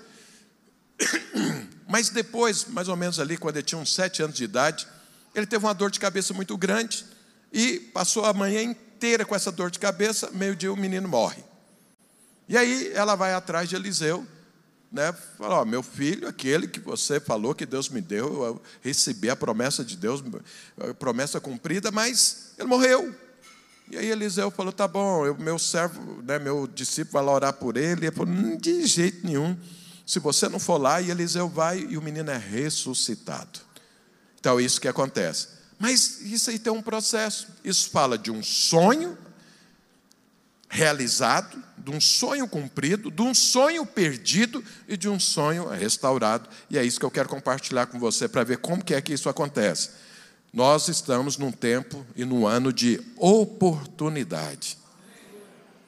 [1.88, 4.88] Mas depois, mais ou menos ali, quando ele tinha uns sete anos de idade,
[5.34, 7.06] ele teve uma dor de cabeça muito grande
[7.54, 10.32] e passou a manhã inteira com essa dor de cabeça.
[10.32, 11.44] Meio-dia o menino morre.
[12.50, 14.26] E aí ela vai atrás de Eliseu
[14.96, 19.30] né, falou: oh, meu filho, aquele que você falou que Deus me deu, eu recebi
[19.30, 20.24] a promessa de Deus,
[20.80, 23.14] a promessa cumprida, mas ele morreu.
[23.90, 27.54] E aí Eliseu falou: tá bom, eu, meu servo, né, meu discípulo vai lá orar
[27.54, 28.08] por ele.
[28.08, 29.58] Ele falou: hum, de jeito nenhum.
[30.06, 33.60] Se você não for lá, e Eliseu vai e o menino é ressuscitado.
[34.40, 35.48] Então, é isso que acontece.
[35.80, 37.48] Mas isso aí tem um processo.
[37.64, 39.18] Isso fala de um sonho
[40.70, 46.50] realizado, de um sonho cumprido, de um sonho perdido e de um sonho restaurado.
[46.70, 49.14] E é isso que eu quero compartilhar com você para ver como que é que
[49.14, 49.90] isso acontece.
[50.56, 54.78] Nós estamos num tempo e num ano de oportunidade.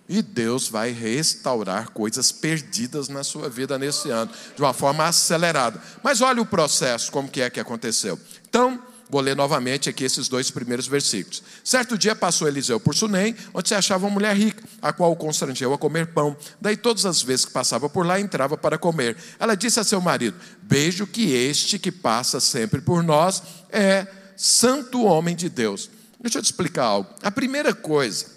[0.09, 5.81] E Deus vai restaurar coisas perdidas na sua vida nesse ano, de uma forma acelerada.
[6.03, 8.19] Mas olha o processo, como que é que aconteceu.
[8.47, 11.41] Então, Vou ler novamente aqui esses dois primeiros versículos.
[11.63, 15.15] Certo dia passou Eliseu por Sunem, onde se achava uma mulher rica, a qual o
[15.15, 16.35] constrangeu a comer pão.
[16.59, 19.15] Daí todas as vezes que passava por lá, entrava para comer.
[19.39, 24.05] Ela disse a seu marido: Vejo que este que passa sempre por nós é
[24.37, 25.89] santo homem de Deus.
[26.19, 27.13] Deixa eu te explicar algo.
[27.21, 28.27] A primeira coisa,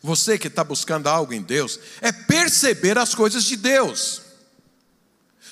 [0.00, 4.22] você que está buscando algo em Deus, é perceber as coisas de Deus.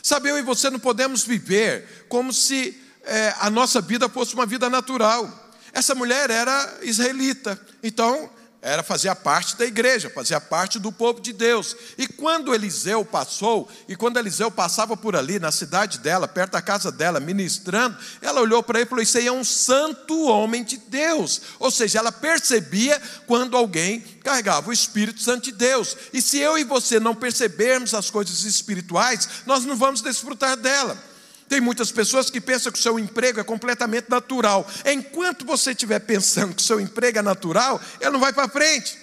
[0.02, 4.46] Sabe, eu e você não podemos viver como se é, a nossa vida fosse uma
[4.46, 5.52] vida natural.
[5.72, 8.30] Essa mulher era israelita, então
[8.64, 11.76] era fazia parte da igreja, fazia parte do povo de Deus.
[11.98, 16.62] E quando Eliseu passou, e quando Eliseu passava por ali, na cidade dela, perto da
[16.62, 20.62] casa dela, ministrando, ela olhou para ele e falou: Isso aí é um santo homem
[20.62, 21.42] de Deus.
[21.58, 25.96] Ou seja, ela percebia quando alguém carregava o Espírito Santo de Deus.
[26.12, 31.11] E se eu e você não percebermos as coisas espirituais, nós não vamos desfrutar dela.
[31.52, 34.66] Tem muitas pessoas que pensam que o seu emprego é completamente natural.
[34.86, 38.98] Enquanto você estiver pensando que o seu emprego é natural, ele não vai para frente.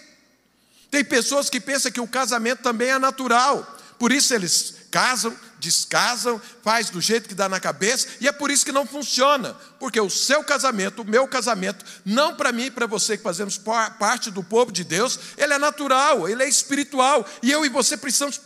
[0.90, 3.78] Tem pessoas que pensam que o casamento também é natural.
[4.00, 8.50] Por isso eles casam, descasam, faz do jeito que dá na cabeça, e é por
[8.50, 9.56] isso que não funciona.
[9.80, 13.58] Porque o seu casamento, o meu casamento, não para mim e para você que fazemos
[13.58, 17.26] parte do povo de Deus, ele é natural, ele é espiritual.
[17.42, 18.40] E eu e você precisamos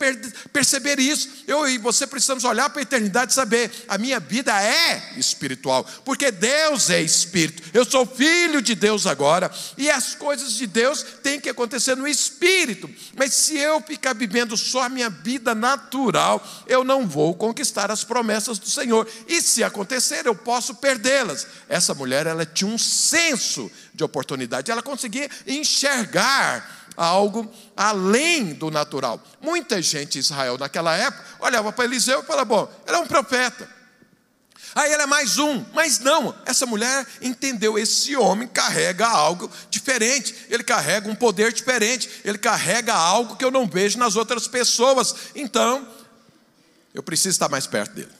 [0.52, 1.28] perceber isso.
[1.46, 5.84] Eu e você precisamos olhar para a eternidade e saber: a minha vida é espiritual,
[6.04, 7.62] porque Deus é espírito.
[7.74, 12.06] Eu sou filho de Deus agora, e as coisas de Deus têm que acontecer no
[12.06, 12.88] espírito.
[13.16, 18.04] Mas se eu ficar vivendo só a minha vida natural, eu não vou conquistar as
[18.04, 19.08] promessas do Senhor.
[19.26, 20.74] E se acontecer, eu posso
[21.24, 21.46] perdê-las.
[21.68, 29.20] Essa mulher, ela tinha um senso de oportunidade, ela conseguia enxergar algo além do natural.
[29.40, 33.06] Muita gente em Israel naquela época olhava para Eliseu e falava: bom, ele é um
[33.06, 33.68] profeta.
[34.74, 40.34] Aí ele é mais um, mas não, essa mulher entendeu: esse homem carrega algo diferente,
[40.48, 45.14] ele carrega um poder diferente, ele carrega algo que eu não vejo nas outras pessoas,
[45.34, 45.88] então
[46.92, 48.12] eu preciso estar mais perto dele.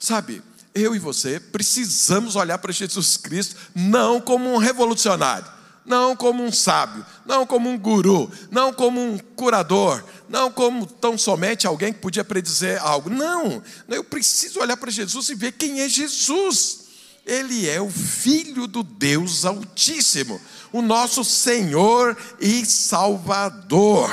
[0.00, 0.42] Sabe,
[0.74, 5.46] eu e você precisamos olhar para Jesus Cristo não como um revolucionário,
[5.84, 11.18] não como um sábio, não como um guru, não como um curador, não como tão
[11.18, 13.10] somente alguém que podia predizer algo.
[13.10, 16.80] Não, eu preciso olhar para Jesus e ver quem é Jesus.
[17.24, 20.40] Ele é o Filho do Deus Altíssimo,
[20.72, 24.10] o nosso Senhor e Salvador.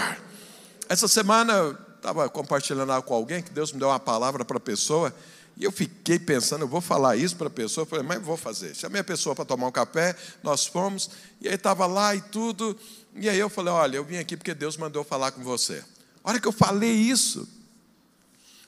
[0.88, 4.62] Essa semana eu estava compartilhando com alguém que Deus me deu uma palavra para a
[4.62, 5.14] pessoa.
[5.60, 7.84] E eu fiquei pensando, eu vou falar isso para a pessoa.
[7.84, 8.74] Eu falei, mas vou fazer.
[8.74, 11.10] Chamei a pessoa para tomar um café, nós fomos,
[11.42, 12.78] e aí estava lá e tudo.
[13.14, 15.84] E aí eu falei, olha, eu vim aqui porque Deus mandou falar com você.
[16.24, 17.46] A hora que eu falei isso,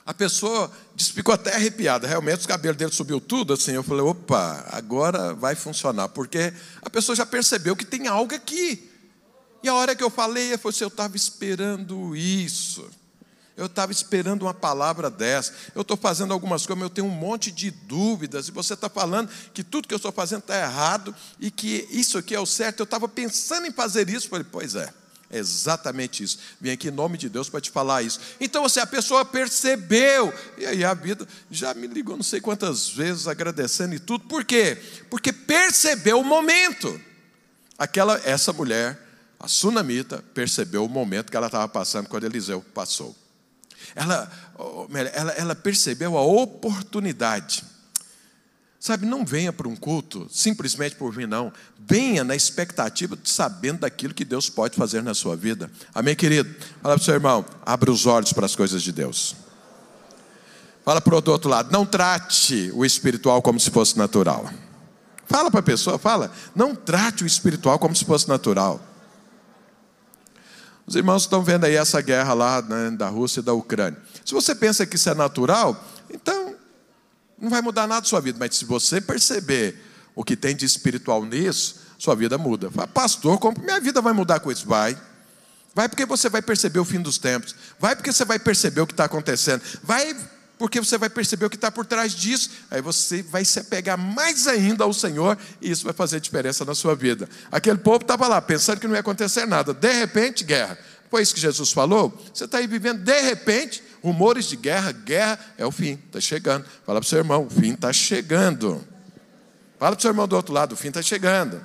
[0.04, 2.06] a pessoa ficou até arrepiada.
[2.06, 3.72] Realmente os cabelos dele subiu tudo assim.
[3.72, 6.52] Eu falei, opa, agora vai funcionar, porque
[6.82, 8.90] a pessoa já percebeu que tem algo aqui.
[9.62, 12.86] E a hora que eu falei, eu falei assim, eu estava esperando isso.
[13.56, 15.52] Eu estava esperando uma palavra dessa.
[15.74, 18.48] Eu estou fazendo algumas coisas, mas eu tenho um monte de dúvidas.
[18.48, 22.16] E você está falando que tudo que eu estou fazendo está errado e que isso
[22.16, 22.80] aqui é o certo.
[22.80, 24.26] Eu estava pensando em fazer isso.
[24.26, 24.92] Eu falei, pois é.
[25.32, 26.38] É exatamente isso.
[26.60, 28.20] Vim aqui em nome de Deus para te falar isso.
[28.38, 30.32] Então, você, a pessoa percebeu.
[30.58, 34.26] E aí a vida já me ligou não sei quantas vezes agradecendo e tudo.
[34.26, 34.78] Por quê?
[35.08, 37.00] Porque percebeu o momento.
[37.78, 39.00] Aquela, essa mulher,
[39.40, 43.16] a sunamita, percebeu o momento que ela estava passando quando Eliseu passou.
[43.94, 44.30] Ela,
[45.14, 47.64] ela, ela percebeu a oportunidade
[48.82, 51.52] Sabe, não venha para um culto simplesmente por vir, não.
[51.78, 55.70] Venha na expectativa de sabendo daquilo que Deus pode fazer na sua vida.
[55.94, 56.52] Amém, querido?
[56.82, 59.36] Fala para o seu irmão, abra os olhos para as coisas de Deus.
[60.84, 64.50] Fala para o outro lado, não trate o espiritual como se fosse natural.
[65.26, 68.80] Fala para a pessoa, fala, não trate o espiritual como se fosse natural.
[70.92, 73.98] Os irmãos estão vendo aí essa guerra lá né, da Rússia e da Ucrânia.
[74.22, 76.54] Se você pensa que isso é natural, então
[77.40, 79.82] não vai mudar nada a sua vida, mas se você perceber
[80.14, 82.70] o que tem de espiritual nisso, sua vida muda.
[82.70, 84.68] Fala, pastor, como minha vida vai mudar com isso?
[84.68, 84.94] Vai.
[85.74, 87.56] Vai porque você vai perceber o fim dos tempos.
[87.80, 89.62] Vai porque você vai perceber o que está acontecendo.
[89.82, 90.14] Vai
[90.62, 92.50] porque você vai perceber o que está por trás disso.
[92.70, 96.72] Aí você vai se apegar mais ainda ao Senhor e isso vai fazer diferença na
[96.72, 97.28] sua vida.
[97.50, 99.74] Aquele povo estava lá pensando que não ia acontecer nada.
[99.74, 100.78] De repente, guerra.
[101.10, 102.16] Foi isso que Jesus falou?
[102.32, 106.64] Você está aí vivendo, de repente, rumores de guerra, guerra é o fim, está chegando.
[106.86, 108.86] Fala para o seu irmão, o fim está chegando.
[109.80, 111.60] Fala para o seu irmão do outro lado, o fim está chegando.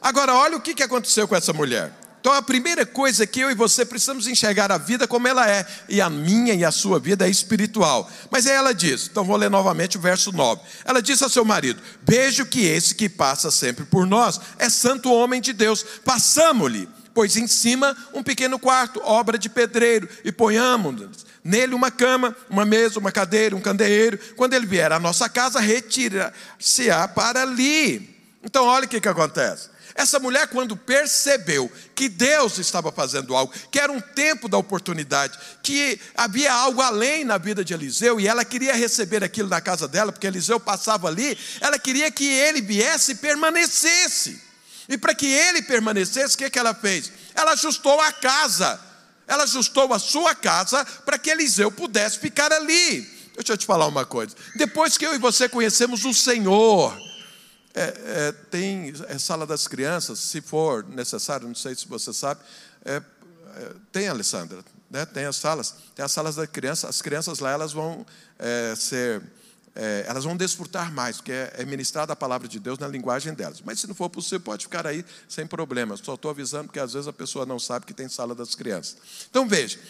[0.00, 1.92] Agora, olha o que aconteceu com essa mulher.
[2.24, 5.66] Então, a primeira coisa que eu e você precisamos enxergar a vida como ela é,
[5.90, 8.10] e a minha e a sua vida é espiritual.
[8.30, 10.62] Mas aí ela diz, então vou ler novamente o verso 9.
[10.86, 15.12] Ela disse ao seu marido: Vejo que esse que passa sempre por nós é santo
[15.12, 21.26] homem de Deus, passamo-lhe pois em cima um pequeno quarto, obra de pedreiro, e ponhamos
[21.44, 24.18] nele uma cama, uma mesa, uma cadeira, um candeeiro.
[24.34, 28.18] Quando ele vier à nossa casa, retira-se-á para ali.
[28.42, 29.73] Então, olha o que, que acontece.
[29.94, 35.38] Essa mulher, quando percebeu que Deus estava fazendo algo, que era um tempo da oportunidade,
[35.62, 39.86] que havia algo além na vida de Eliseu, e ela queria receber aquilo na casa
[39.86, 44.42] dela, porque Eliseu passava ali, ela queria que ele viesse e permanecesse.
[44.88, 47.12] E para que ele permanecesse, o que, que ela fez?
[47.32, 48.80] Ela ajustou a casa.
[49.26, 53.02] Ela ajustou a sua casa para que Eliseu pudesse ficar ali.
[53.36, 54.34] Deixa eu te falar uma coisa.
[54.56, 56.96] Depois que eu e você conhecemos o Senhor,
[57.74, 62.40] é, é, tem é, sala das crianças, se for necessário, não sei se você sabe,
[62.84, 65.04] é, é, tem, Alessandra, né?
[65.04, 68.06] tem as salas, tem as salas das crianças, as crianças lá elas vão
[68.38, 69.22] é, ser
[70.06, 73.60] elas vão desfrutar mais, porque é, ministrada a palavra de Deus na linguagem delas.
[73.60, 75.96] Mas se não for possível, pode ficar aí sem problema.
[75.96, 78.96] Só estou avisando porque às vezes a pessoa não sabe que tem sala das crianças.
[79.28, 79.80] Então veja,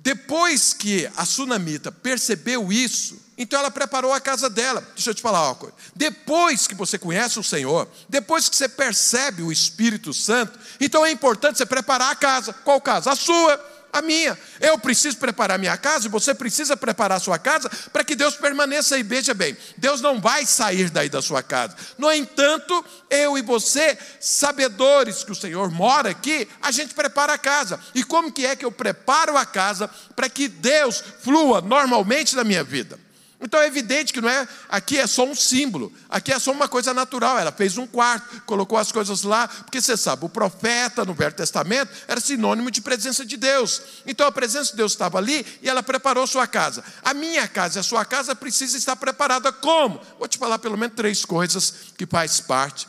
[0.00, 4.80] Depois que a sunamita percebeu isso, então ela preparou a casa dela.
[4.94, 5.74] Deixa eu te falar uma coisa.
[5.94, 11.10] Depois que você conhece o Senhor, depois que você percebe o Espírito Santo, então é
[11.10, 12.52] importante você preparar a casa.
[12.52, 13.12] Qual casa?
[13.12, 13.56] A sua
[13.92, 14.38] a minha.
[14.60, 18.94] Eu preciso preparar minha casa e você precisa preparar sua casa para que Deus permaneça
[18.94, 19.02] aí.
[19.02, 21.76] Veja bem, Deus não vai sair daí da sua casa.
[21.96, 27.38] No entanto, eu e você, sabedores que o Senhor mora aqui, a gente prepara a
[27.38, 27.80] casa.
[27.94, 32.44] E como que é que eu preparo a casa para que Deus flua normalmente na
[32.44, 32.98] minha vida?
[33.40, 36.66] Então é evidente que não é, aqui é só um símbolo, aqui é só uma
[36.66, 37.38] coisa natural.
[37.38, 41.32] Ela fez um quarto, colocou as coisas lá, porque você sabe, o profeta no Velho
[41.32, 43.80] Testamento era sinônimo de presença de Deus.
[44.04, 46.82] Então a presença de Deus estava ali e ela preparou sua casa.
[47.04, 50.00] A minha casa e a sua casa precisa estar preparada como?
[50.18, 52.88] Vou te falar pelo menos três coisas que faz parte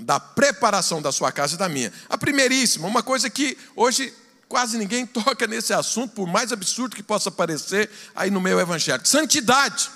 [0.00, 1.92] da preparação da sua casa e da minha.
[2.08, 4.14] A primeiríssima, uma coisa que hoje
[4.48, 9.06] Quase ninguém toca nesse assunto, por mais absurdo que possa parecer aí no meio evangélico.
[9.08, 9.90] Santidade.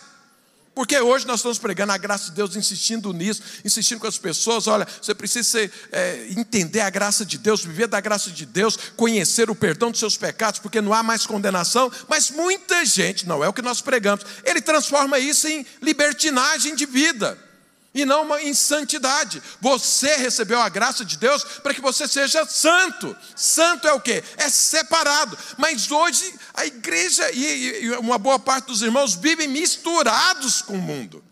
[0.74, 4.66] Porque hoje nós estamos pregando a graça de Deus, insistindo nisso, insistindo com as pessoas.
[4.66, 8.78] Olha, você precisa ser, é, entender a graça de Deus, viver da graça de Deus,
[8.96, 11.90] conhecer o perdão dos seus pecados, porque não há mais condenação.
[12.09, 16.86] Mas muita gente, não é o que nós pregamos, ele transforma isso em libertinagem de
[16.86, 17.49] vida
[17.95, 19.43] e não uma insantidade.
[19.61, 23.16] Você recebeu a graça de Deus para que você seja santo.
[23.34, 24.22] Santo é o que?
[24.36, 25.36] É separado.
[25.59, 31.24] Mas hoje a igreja e uma boa parte dos irmãos vivem misturados com o mundo.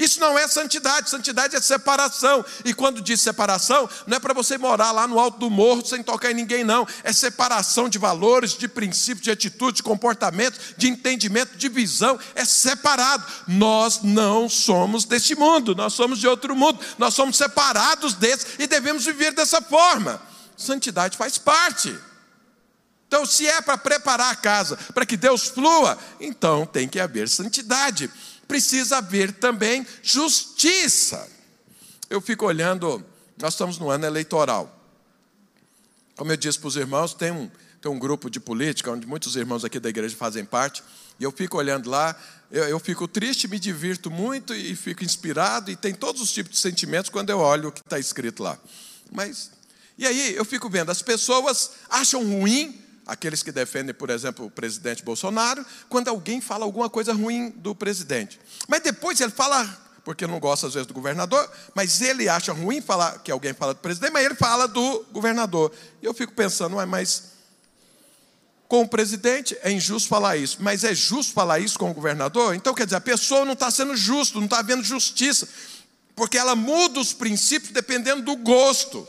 [0.00, 2.42] Isso não é santidade, santidade é separação.
[2.64, 6.02] E quando diz separação, não é para você morar lá no alto do morro sem
[6.02, 6.88] tocar em ninguém, não.
[7.04, 12.18] É separação de valores, de princípios, de atitude, de comportamento, de entendimento, de visão.
[12.34, 13.26] É separado.
[13.46, 16.80] Nós não somos deste mundo, nós somos de outro mundo.
[16.96, 20.18] Nós somos separados desse e devemos viver dessa forma.
[20.56, 21.94] Santidade faz parte.
[23.06, 27.28] Então, se é para preparar a casa para que Deus flua, então tem que haver
[27.28, 28.10] santidade
[28.50, 31.30] precisa haver também justiça.
[32.10, 33.04] Eu fico olhando,
[33.40, 34.76] nós estamos no ano eleitoral.
[36.16, 37.48] Como eu disse para os irmãos, tem um,
[37.80, 40.82] tem um grupo de política, onde muitos irmãos aqui da igreja fazem parte,
[41.20, 42.20] e eu fico olhando lá,
[42.50, 46.50] eu, eu fico triste, me divirto muito e fico inspirado, e tem todos os tipos
[46.50, 48.58] de sentimentos quando eu olho o que está escrito lá.
[49.12, 49.52] Mas,
[49.96, 52.76] e aí eu fico vendo, as pessoas acham ruim
[53.10, 57.74] aqueles que defendem, por exemplo, o presidente Bolsonaro, quando alguém fala alguma coisa ruim do
[57.74, 58.40] presidente.
[58.68, 59.66] Mas depois ele fala,
[60.04, 63.74] porque não gosta às vezes do governador, mas ele acha ruim falar que alguém fala
[63.74, 65.72] do presidente, mas ele fala do governador.
[66.00, 67.32] E eu fico pensando, mas
[68.68, 72.54] com o presidente é injusto falar isso, mas é justo falar isso com o governador?
[72.54, 75.48] Então quer dizer, a pessoa não está sendo justo, não está havendo justiça,
[76.14, 79.04] porque ela muda os princípios dependendo do gosto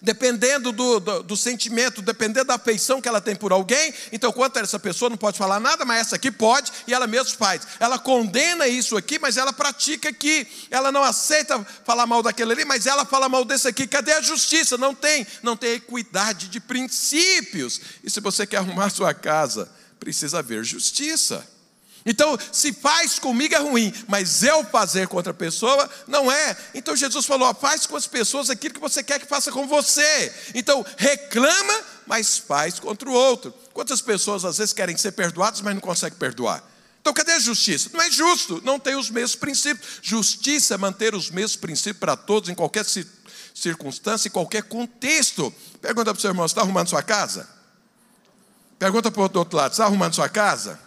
[0.00, 3.92] dependendo do, do, do, sentimento, dependendo da afeição que ela tem por alguém.
[4.10, 7.36] Então, quanto essa pessoa não pode falar nada, mas essa aqui pode e ela mesmo
[7.36, 7.62] faz.
[7.78, 10.46] Ela condena isso aqui, mas ela pratica aqui.
[10.70, 13.86] Ela não aceita falar mal daquele ali, mas ela fala mal desse aqui.
[13.86, 14.76] Cadê a justiça?
[14.76, 17.80] Não tem, não tem equidade de princípios.
[18.02, 19.70] E se você quer arrumar sua casa,
[20.00, 21.46] precisa haver justiça.
[22.04, 26.56] Então, se faz comigo é ruim, mas eu fazer com outra pessoa não é.
[26.74, 29.66] Então Jesus falou: ó, faz com as pessoas aquilo que você quer que faça com
[29.66, 30.32] você.
[30.54, 33.54] Então, reclama, mas faz contra o outro.
[33.72, 36.62] Quantas pessoas às vezes querem ser perdoadas, mas não conseguem perdoar?
[37.00, 37.90] Então, cadê a justiça?
[37.92, 39.98] Não é justo, não tem os mesmos princípios.
[40.02, 42.84] Justiça é manter os mesmos princípios para todos, em qualquer
[43.54, 45.52] circunstância, em qualquer contexto.
[45.80, 47.48] Pergunta para o seu irmão: está arrumando sua casa?
[48.78, 50.78] Pergunta para o outro lado: está arrumando sua casa?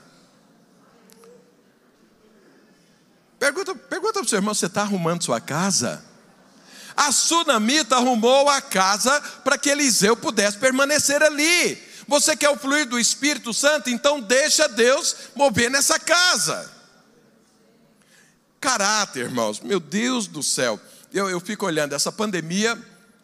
[3.45, 6.03] Pergunta, pergunta para o seu irmão: você está arrumando sua casa?
[6.97, 11.77] A sunamita arrumou a casa para que Eliseu pudesse permanecer ali.
[12.07, 13.91] Você quer o fluir do Espírito Santo?
[13.91, 16.71] Então deixa Deus mover nessa casa.
[18.59, 20.79] Caráter, irmãos, meu Deus do céu.
[21.13, 22.75] Eu, eu fico olhando, essa pandemia,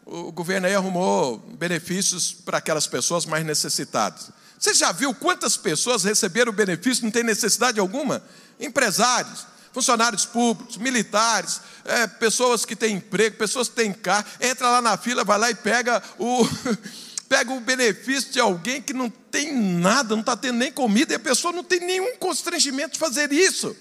[0.06, 4.30] o governo aí arrumou benefícios para aquelas pessoas mais necessitadas.
[4.60, 8.22] Você já viu quantas pessoas receberam benefício não tem necessidade alguma?
[8.60, 14.82] Empresários, funcionários públicos, militares, é, pessoas que têm emprego, pessoas que têm carro, entra lá
[14.82, 16.48] na fila, vai lá e pega o,
[17.30, 21.16] pega o benefício de alguém que não tem nada, não está tendo nem comida, e
[21.16, 23.76] a pessoa não tem nenhum constrangimento de fazer isso.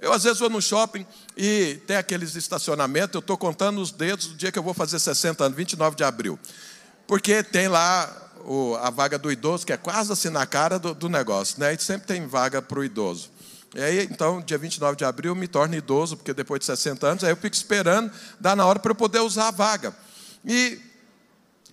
[0.00, 4.26] Eu às vezes vou no shopping e tem aqueles estacionamentos, eu estou contando os dedos
[4.26, 6.38] do dia que eu vou fazer 60 anos, 29 de abril.
[7.06, 8.14] Porque tem lá
[8.44, 11.74] o, a vaga do idoso, que é quase assim na cara do, do negócio, né?
[11.74, 13.30] E sempre tem vaga para o idoso.
[13.74, 17.06] E aí, então, dia 29 de abril, eu me torno idoso, porque depois de 60
[17.06, 19.94] anos, aí eu fico esperando, dá na hora para eu poder usar a vaga.
[20.44, 20.78] E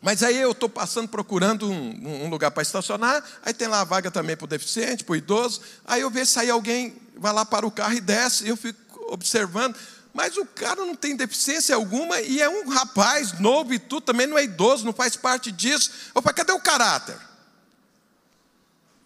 [0.01, 3.83] Mas aí eu estou passando procurando um, um lugar para estacionar, aí tem lá a
[3.83, 5.61] vaga também para o deficiente, para o idoso.
[5.85, 8.79] Aí eu vejo sair alguém, vai lá para o carro e desce, e eu fico
[9.13, 9.75] observando.
[10.11, 14.25] Mas o cara não tem deficiência alguma e é um rapaz novo e tudo, também
[14.25, 15.91] não é idoso, não faz parte disso.
[16.15, 17.15] Eu falo, cadê o caráter?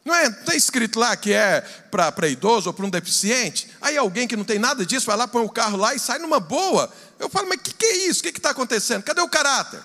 [0.06, 0.28] Não é?
[0.28, 3.68] Está escrito lá que é para idoso ou para um deficiente.
[3.82, 6.20] Aí alguém que não tem nada disso vai lá, põe o carro lá e sai
[6.20, 6.94] numa boa.
[7.18, 8.20] Eu falo, mas o que, que é isso?
[8.20, 9.02] O que está acontecendo?
[9.02, 9.82] Cadê o caráter?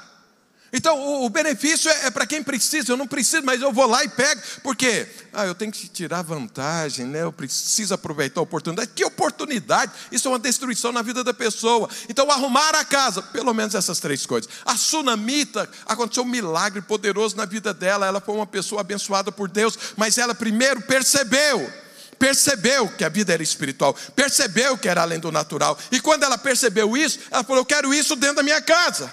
[0.72, 3.86] Então, o, o benefício é, é para quem precisa, eu não preciso, mas eu vou
[3.86, 7.22] lá e pego, porque ah, eu tenho que tirar vantagem, né?
[7.22, 8.90] eu preciso aproveitar a oportunidade.
[8.94, 9.92] Que oportunidade?
[10.10, 11.88] Isso é uma destruição na vida da pessoa.
[12.08, 14.50] Então, arrumar a casa, pelo menos essas três coisas.
[14.64, 19.48] A sunamita, aconteceu um milagre poderoso na vida dela, ela foi uma pessoa abençoada por
[19.48, 21.70] Deus, mas ela primeiro percebeu
[22.18, 25.78] percebeu que a vida era espiritual, percebeu que era além do natural.
[25.90, 29.10] E quando ela percebeu isso, ela falou: Eu quero isso dentro da minha casa.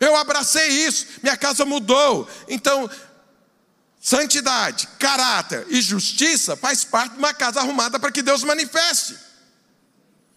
[0.00, 2.28] Eu abracei isso, minha casa mudou.
[2.46, 2.88] Então,
[4.08, 9.14] santidade, caráter e justiça faz parte de uma casa arrumada para que Deus manifeste,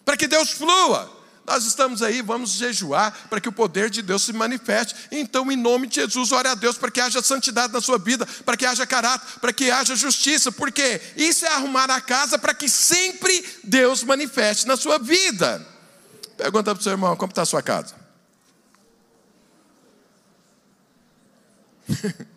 [0.04, 1.20] para que Deus flua.
[1.46, 4.94] Nós estamos aí, vamos jejuar para que o poder de Deus se manifeste.
[5.10, 8.26] Então, em nome de Jesus, ore a Deus para que haja santidade na sua vida,
[8.44, 12.54] para que haja caráter, para que haja justiça, porque isso é arrumar a casa para
[12.54, 15.66] que sempre Deus manifeste na sua vida.
[16.36, 17.94] Pergunta para o seu irmão: como está a sua casa?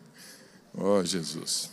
[0.78, 1.70] oh, Jesus.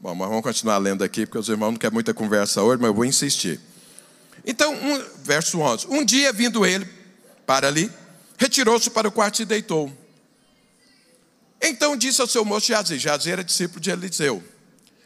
[0.00, 2.88] Bom, mas vamos continuar lendo aqui, porque os irmãos não querem muita conversa hoje, mas
[2.88, 3.60] eu vou insistir.
[4.44, 6.88] Então, um, verso 11: Um dia vindo ele
[7.46, 7.90] para ali,
[8.36, 9.96] retirou-se para o quarto e deitou.
[11.62, 14.42] Então disse ao seu moço Jazi, Jazi era discípulo de Eliseu: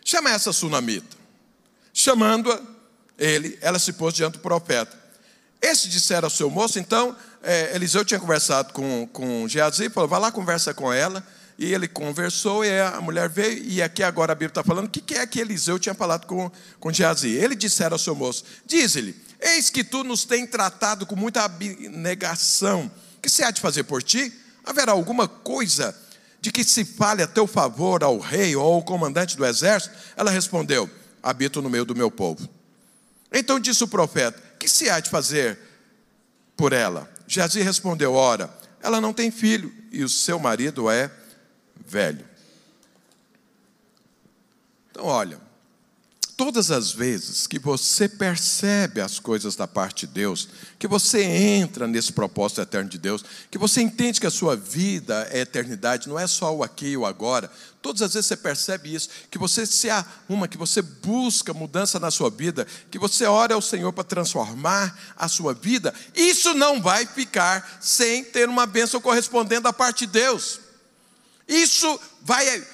[0.02, 1.16] Chama essa sunamita.
[1.92, 2.60] Chamando-a,
[3.18, 4.96] ele, ela se pôs diante do profeta.
[5.60, 7.14] Esse disseram ao seu moço, então,
[7.46, 11.24] é, Eliseu tinha conversado com, com Geazi, falou, vai lá, conversa com ela.
[11.56, 14.90] E ele conversou e a mulher veio, e aqui agora a Bíblia está falando, o
[14.90, 17.30] que, que é que Eliseu tinha falado com, com Geazi?
[17.30, 22.90] Ele disseram ao seu moço, diz-lhe, eis que tu nos tem tratado com muita abnegação,
[23.22, 24.30] que se há de fazer por ti?
[24.64, 25.96] Haverá alguma coisa
[26.42, 29.94] de que se fale a teu favor ao rei ou ao comandante do exército?
[30.14, 30.90] Ela respondeu,
[31.22, 32.46] habito no meio do meu povo.
[33.32, 35.58] Então disse o profeta, que se há de fazer
[36.54, 37.15] por ela?
[37.26, 38.50] Jazi respondeu: Ora,
[38.82, 41.10] ela não tem filho e o seu marido é
[41.86, 42.24] velho.
[44.90, 45.40] Então, olha,
[46.36, 50.48] todas as vezes que você percebe as coisas da parte de Deus,
[50.78, 55.26] que você entra nesse propósito eterno de Deus, que você entende que a sua vida
[55.30, 57.50] é eternidade, não é só o aqui e o agora,
[57.86, 62.10] todas as vezes você percebe isso, que você se arruma, que você busca mudança na
[62.10, 67.06] sua vida, que você ora ao Senhor para transformar a sua vida, isso não vai
[67.06, 70.58] ficar sem ter uma bênção correspondendo da parte de Deus.
[71.46, 72.66] Isso vai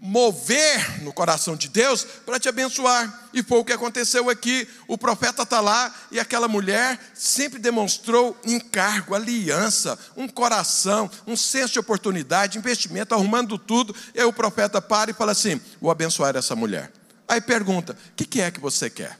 [0.00, 3.28] mover no coração de Deus para te abençoar.
[3.32, 4.68] E foi o que aconteceu aqui.
[4.86, 11.74] O profeta está lá e aquela mulher sempre demonstrou encargo, aliança, um coração, um senso
[11.74, 13.94] de oportunidade, investimento, arrumando tudo.
[14.14, 16.92] E aí o profeta para e fala assim: Vou abençoar essa mulher.
[17.26, 19.18] Aí pergunta: O que é que você quer?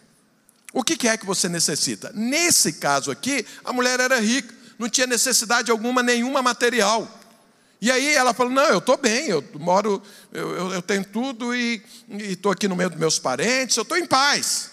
[0.72, 2.12] O que é que você necessita?
[2.14, 7.18] Nesse caso aqui, a mulher era rica, não tinha necessidade alguma, nenhuma material.
[7.80, 10.02] E aí ela falou: Não, eu estou bem, eu moro,
[10.32, 14.06] eu, eu, tenho tudo e estou aqui no meio dos meus parentes, eu estou em
[14.06, 14.72] paz.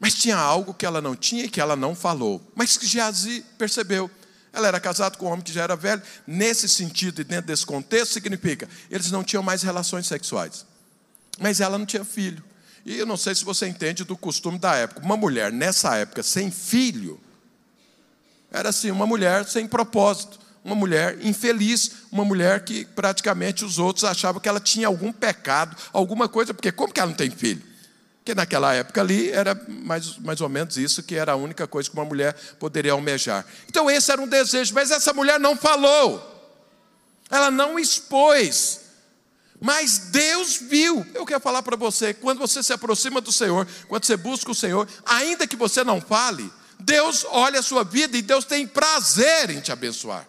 [0.00, 3.44] Mas tinha algo que ela não tinha e que ela não falou, mas que Geazi
[3.58, 4.10] percebeu.
[4.50, 6.02] Ela era casada com um homem que já era velho.
[6.26, 10.64] Nesse sentido e dentro desse contexto, significa eles não tinham mais relações sexuais.
[11.38, 12.42] Mas ela não tinha filho.
[12.84, 15.04] E eu não sei se você entende do costume da época.
[15.04, 17.20] Uma mulher nessa época sem filho
[18.50, 24.04] era assim, uma mulher sem propósito uma mulher infeliz, uma mulher que praticamente os outros
[24.04, 27.62] achavam que ela tinha algum pecado, alguma coisa, porque como que ela não tem filho?
[28.18, 31.88] Porque naquela época ali era mais, mais ou menos isso que era a única coisa
[31.88, 33.44] que uma mulher poderia almejar.
[33.68, 36.22] Então esse era um desejo, mas essa mulher não falou,
[37.30, 38.80] ela não expôs.
[39.60, 41.04] Mas Deus viu.
[41.14, 44.54] Eu quero falar para você: quando você se aproxima do Senhor, quando você busca o
[44.54, 49.50] Senhor, ainda que você não fale, Deus olha a sua vida e Deus tem prazer
[49.50, 50.26] em te abençoar.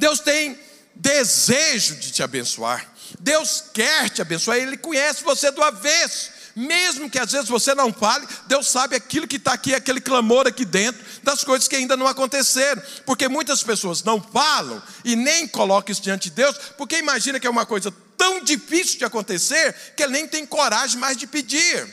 [0.00, 0.58] Deus tem
[0.94, 2.90] desejo de te abençoar.
[3.18, 6.40] Deus quer te abençoar, Ele conhece você do avesso.
[6.56, 10.46] Mesmo que às vezes você não fale, Deus sabe aquilo que está aqui, aquele clamor
[10.46, 12.82] aqui dentro, das coisas que ainda não aconteceram.
[13.04, 17.46] Porque muitas pessoas não falam e nem colocam isso diante de Deus, porque imagina que
[17.46, 21.86] é uma coisa tão difícil de acontecer que ele nem tem coragem mais de pedir.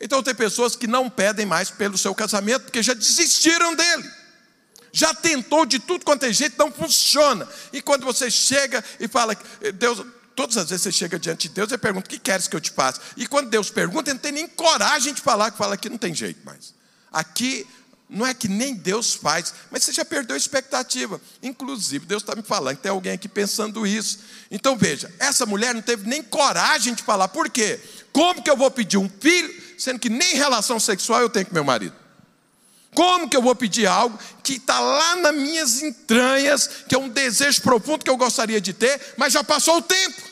[0.00, 4.15] Então tem pessoas que não pedem mais pelo seu casamento porque já desistiram dele.
[4.96, 7.46] Já tentou de tudo quanto é jeito, não funciona.
[7.70, 9.36] E quando você chega e fala,
[9.74, 10.02] Deus,
[10.34, 12.60] todas as vezes você chega diante de Deus e pergunta: O que queres que eu
[12.62, 12.98] te faça?
[13.14, 15.98] E quando Deus pergunta, ele não tem nem coragem de falar, que fala que não
[15.98, 16.72] tem jeito mais.
[17.12, 17.66] Aqui
[18.08, 21.20] não é que nem Deus faz, mas você já perdeu a expectativa.
[21.42, 24.20] Inclusive, Deus está me falando, tem alguém aqui pensando isso.
[24.50, 27.78] Então veja, essa mulher não teve nem coragem de falar, por quê?
[28.14, 31.52] Como que eu vou pedir um filho, sendo que nem relação sexual eu tenho com
[31.52, 32.05] meu marido?
[32.94, 37.08] Como que eu vou pedir algo que está lá nas minhas entranhas, que é um
[37.08, 40.22] desejo profundo que eu gostaria de ter, mas já passou o tempo,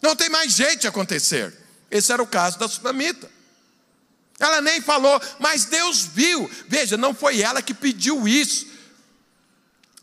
[0.00, 1.52] não tem mais jeito de acontecer.
[1.90, 3.30] Esse era o caso da sunamita.
[4.38, 6.50] Ela nem falou, mas Deus viu.
[6.68, 8.66] Veja, não foi ela que pediu isso.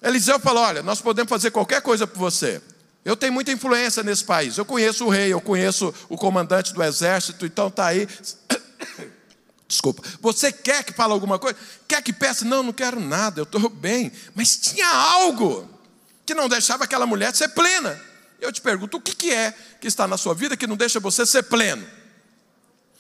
[0.02, 2.62] Eliseu falou: Olha, nós podemos fazer qualquer coisa por você.
[3.06, 4.58] Eu tenho muita influência nesse país.
[4.58, 8.08] Eu conheço o rei, eu conheço o comandante do exército, então está aí.
[9.68, 10.04] Desculpa.
[10.22, 11.58] Você quer que fale alguma coisa?
[11.88, 12.46] Quer que peça?
[12.46, 14.12] Não, não quero nada, eu estou bem.
[14.36, 15.70] Mas tinha algo
[16.26, 18.00] que não deixava aquela mulher ser plena.
[18.40, 21.00] Eu te pergunto, o que, que é que está na sua vida que não deixa
[21.00, 21.86] você ser pleno?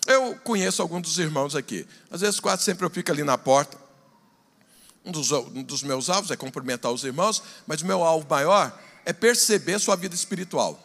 [0.05, 1.88] Eu conheço alguns dos irmãos aqui.
[2.09, 3.78] Às vezes, quase sempre eu fico ali na porta.
[5.05, 8.78] Um dos, um dos meus alvos é cumprimentar os irmãos, mas o meu alvo maior
[9.05, 10.82] é perceber sua vida espiritual.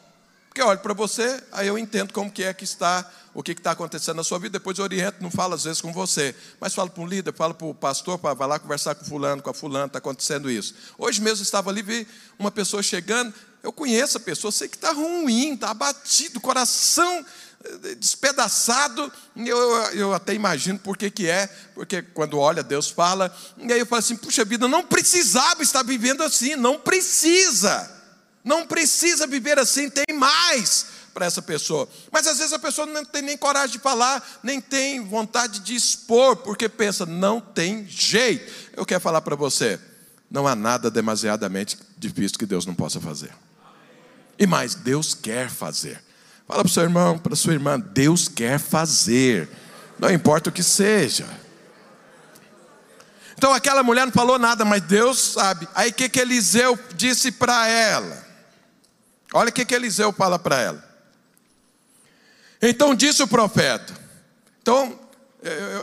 [0.48, 3.08] Porque eu olho para você, aí eu entendo como que é que está
[3.38, 6.34] o que está acontecendo na sua vida, depois oriento, não falo às vezes com você,
[6.60, 9.40] mas falo para um líder, falo para o pastor, para vai lá conversar com fulano,
[9.40, 10.74] com a fulano, está acontecendo isso.
[10.98, 12.04] Hoje mesmo estava ali, vi
[12.36, 13.32] uma pessoa chegando,
[13.62, 17.24] eu conheço a pessoa, sei que está ruim, está abatido, coração
[17.64, 19.58] eh, despedaçado, eu,
[19.92, 23.86] eu até imagino por que, que é, porque quando olha, Deus fala, e aí eu
[23.86, 27.88] falo assim, puxa vida, não precisava estar vivendo assim, não precisa,
[28.42, 31.88] não precisa viver assim, tem mais para essa pessoa.
[32.10, 35.74] Mas às vezes a pessoa não tem nem coragem de falar, nem tem vontade de
[35.74, 38.52] expor, porque pensa, não tem jeito.
[38.76, 39.78] Eu quero falar para você,
[40.30, 43.32] não há nada demasiadamente difícil que Deus não possa fazer.
[44.38, 46.02] E mais, Deus quer fazer.
[46.46, 49.48] Fala para o seu irmão, para sua irmã, Deus quer fazer.
[49.98, 51.28] Não importa o que seja.
[53.36, 55.68] Então aquela mulher não falou nada, mas Deus sabe.
[55.74, 58.26] Aí o que, que Eliseu disse para ela?
[59.32, 60.87] Olha o que, que Eliseu fala para ela.
[62.60, 63.94] Então disse o profeta.
[64.60, 64.98] Então,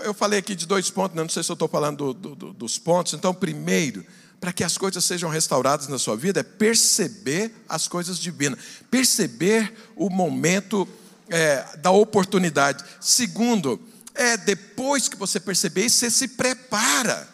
[0.04, 1.24] eu, falei aqui de dois pontos, né?
[1.24, 3.14] não sei se eu estou falando do, do, dos pontos.
[3.14, 4.06] Então, primeiro,
[4.40, 8.60] para que as coisas sejam restauradas na sua vida, é perceber as coisas divinas,
[8.92, 10.88] perceber o momento
[11.30, 12.84] é, da oportunidade.
[13.00, 13.82] Segundo,
[14.14, 17.28] é depois que você perceber você se prepara.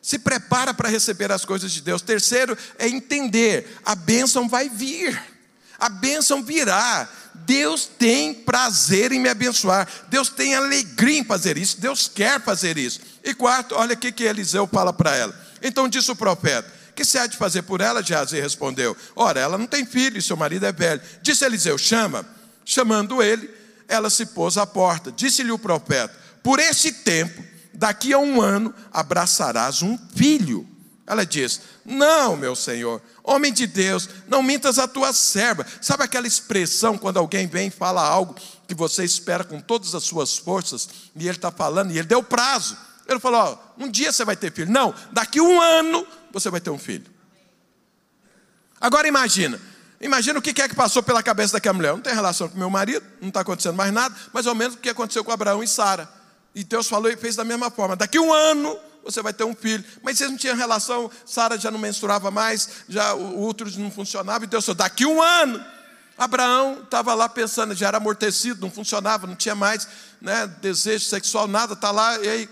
[0.00, 2.02] Se prepara para receber as coisas de Deus.
[2.02, 5.20] Terceiro, é entender: a bênção vai vir,
[5.78, 7.08] a bênção virá.
[7.34, 12.78] Deus tem prazer em me abençoar, Deus tem alegria em fazer isso, Deus quer fazer
[12.78, 13.00] isso.
[13.22, 15.38] E quarto, olha o que Eliseu fala para ela.
[15.60, 18.02] Então disse o profeta: Que se há de fazer por ela?
[18.02, 21.02] Geazi respondeu: Ora, ela não tem filho, seu marido é velho.
[21.22, 22.24] Disse Eliseu: Chama.
[22.64, 23.50] Chamando ele,
[23.86, 25.12] ela se pôs à porta.
[25.12, 30.66] Disse-lhe o profeta: Por esse tempo, daqui a um ano, abraçarás um filho.
[31.06, 35.66] Ela diz: Não, meu senhor, homem de Deus, não mintas a tua serva.
[35.80, 38.34] Sabe aquela expressão quando alguém vem e fala algo
[38.66, 42.22] que você espera com todas as suas forças, e ele está falando, e ele deu
[42.22, 42.76] prazo.
[43.06, 44.70] Ele falou: um dia você vai ter filho.
[44.70, 47.12] Não, daqui um ano você vai ter um filho.
[48.80, 49.60] Agora imagina,
[50.00, 51.92] imagina o que é que passou pela cabeça daquela mulher.
[51.92, 54.78] Não tem relação com meu marido, não está acontecendo mais nada, mais ou menos o
[54.78, 56.08] que aconteceu com Abraão e Sara.
[56.54, 57.94] E Deus falou e fez da mesma forma.
[57.94, 59.84] Daqui um ano você vai ter um filho.
[60.02, 64.44] Mas vocês não tinham relação, Sara já não menstruava mais, já o útero não funcionava,
[64.44, 65.64] e Deus falou, daqui um ano.
[66.16, 69.86] Abraão estava lá pensando, já era amortecido, não funcionava, não tinha mais
[70.20, 72.48] né, desejo sexual, nada, está lá, e aí.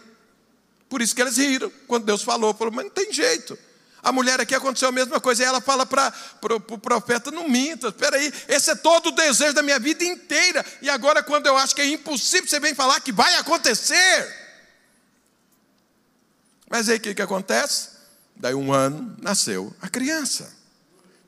[0.89, 3.59] Por isso que eles riram, quando Deus falou, falou, mas não tem jeito.
[4.03, 7.49] A mulher aqui aconteceu a mesma coisa, e ela fala para o pro profeta: não
[7.49, 11.47] minta, espera aí, esse é todo o desejo da minha vida inteira, e agora, quando
[11.47, 14.42] eu acho que é impossível, você vem falar que vai acontecer.
[16.73, 17.91] Mas aí o que, que acontece?
[18.35, 20.51] Daí um ano nasceu a criança,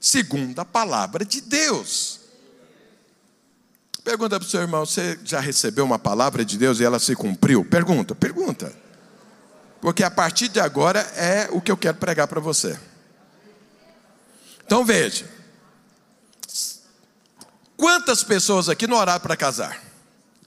[0.01, 2.21] segundo a palavra de Deus.
[4.03, 7.15] Pergunta para o seu irmão: você já recebeu uma palavra de Deus e ela se
[7.15, 7.63] cumpriu?
[7.63, 8.75] Pergunta, pergunta.
[9.83, 12.81] Porque a partir de agora é o que eu quero pregar para você.
[14.65, 15.29] Então veja:
[17.77, 19.79] quantas pessoas aqui não oraram para casar?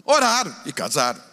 [0.03, 1.26] Oraram e casaram.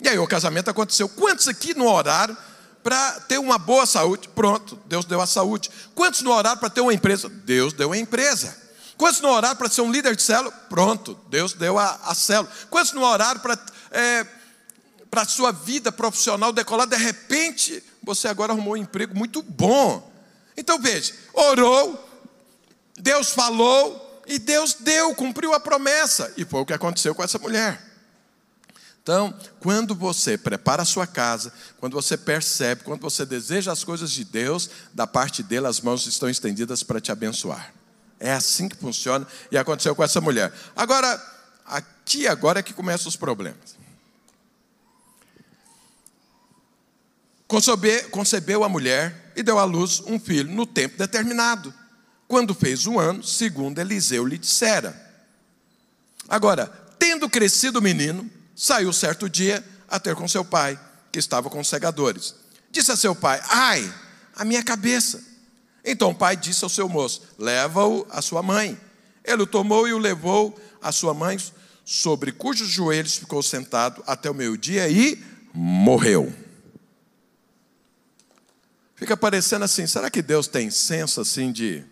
[0.00, 1.08] E aí o casamento aconteceu.
[1.08, 2.36] Quantos aqui não oraram
[2.82, 4.28] para ter uma boa saúde?
[4.28, 5.70] Pronto, Deus deu a saúde.
[5.94, 7.28] Quantos não oraram para ter uma empresa?
[7.28, 8.56] Deus deu a empresa.
[8.96, 10.52] Quantos não oraram para ser um líder de célula?
[10.68, 12.50] Pronto, Deus deu a, a célula.
[12.68, 13.58] Quantos não oraram para
[13.90, 14.26] é,
[15.10, 20.10] a sua vida profissional decolar, de repente você agora arrumou um emprego muito bom.
[20.56, 22.08] Então veja, orou,
[22.96, 26.32] Deus falou e Deus deu, cumpriu a promessa.
[26.36, 27.89] E foi o que aconteceu com essa mulher.
[29.02, 34.10] Então, quando você prepara a sua casa, quando você percebe, quando você deseja as coisas
[34.10, 37.72] de Deus, da parte dele as mãos estão estendidas para te abençoar.
[38.18, 40.52] É assim que funciona e aconteceu com essa mulher.
[40.76, 41.18] Agora,
[41.64, 43.80] aqui agora é que começam os problemas.
[48.10, 51.74] Concebeu, a mulher e deu à luz um filho no tempo determinado,
[52.28, 54.94] quando fez um ano, segundo Eliseu lhe dissera.
[56.28, 56.66] Agora,
[56.98, 58.30] tendo crescido o menino,
[58.60, 60.78] saiu certo dia a ter com seu pai,
[61.10, 62.34] que estava com os segadores.
[62.70, 63.94] Disse a seu pai: Ai,
[64.36, 65.24] a minha cabeça.
[65.82, 68.78] Então o pai disse ao seu moço: Leva-o à sua mãe.
[69.24, 71.38] Ele o tomou e o levou à sua mãe,
[71.86, 75.18] sobre cujos joelhos ficou sentado até o meio-dia e
[75.54, 76.30] morreu.
[78.94, 81.82] Fica parecendo assim, será que Deus tem senso assim de,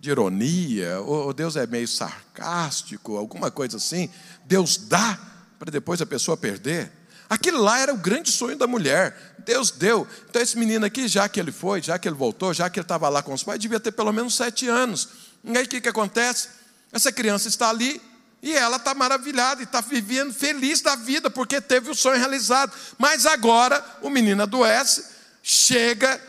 [0.00, 1.00] de ironia?
[1.00, 4.08] Ou Deus é meio sarcástico, alguma coisa assim?
[4.46, 5.31] Deus dá
[5.62, 6.90] para depois a pessoa perder?
[7.30, 9.36] Aquilo lá era o grande sonho da mulher.
[9.38, 10.08] Deus deu.
[10.28, 12.84] Então, esse menino aqui, já que ele foi, já que ele voltou, já que ele
[12.84, 15.08] estava lá com os pais, devia ter pelo menos sete anos.
[15.44, 16.48] E aí o que, que acontece?
[16.90, 18.02] Essa criança está ali
[18.42, 22.72] e ela está maravilhada e está vivendo feliz da vida, porque teve o sonho realizado.
[22.98, 25.04] Mas agora o menino adoece,
[25.44, 26.20] chega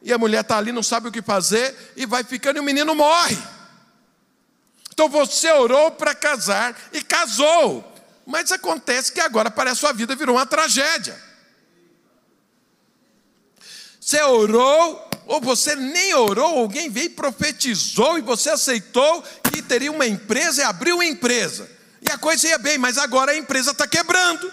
[0.00, 2.64] e a mulher está ali, não sabe o que fazer, e vai ficando e o
[2.64, 3.36] menino morre.
[4.94, 7.97] Então você orou para casar e casou.
[8.28, 11.18] Mas acontece que agora parece que sua vida virou uma tragédia.
[13.98, 19.90] Você orou, ou você nem orou, alguém veio e profetizou e você aceitou que teria
[19.90, 21.70] uma empresa e abriu uma empresa.
[22.02, 24.52] E a coisa ia bem, mas agora a empresa está quebrando.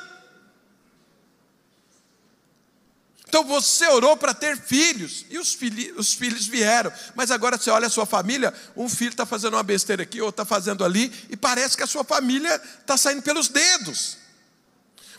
[3.36, 7.70] Então você orou para ter filhos, e os, filhos, os filhos vieram, mas agora você
[7.70, 11.14] olha a sua família, um filho está fazendo uma besteira aqui, outro está fazendo ali,
[11.30, 14.20] e parece que a sua família está saindo pelos dedos.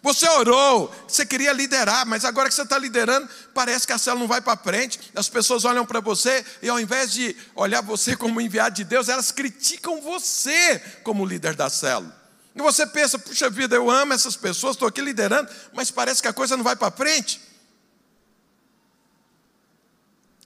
[0.02, 4.20] Você orou, você queria liderar, mas agora que você está liderando, parece que a célula
[4.20, 4.98] não vai para frente.
[5.14, 9.10] As pessoas olham para você e ao invés de olhar você como enviado de Deus,
[9.10, 12.16] elas criticam você como líder da célula.
[12.54, 16.28] E você pensa, puxa vida, eu amo essas pessoas, estou aqui liderando, mas parece que
[16.28, 17.45] a coisa não vai para frente.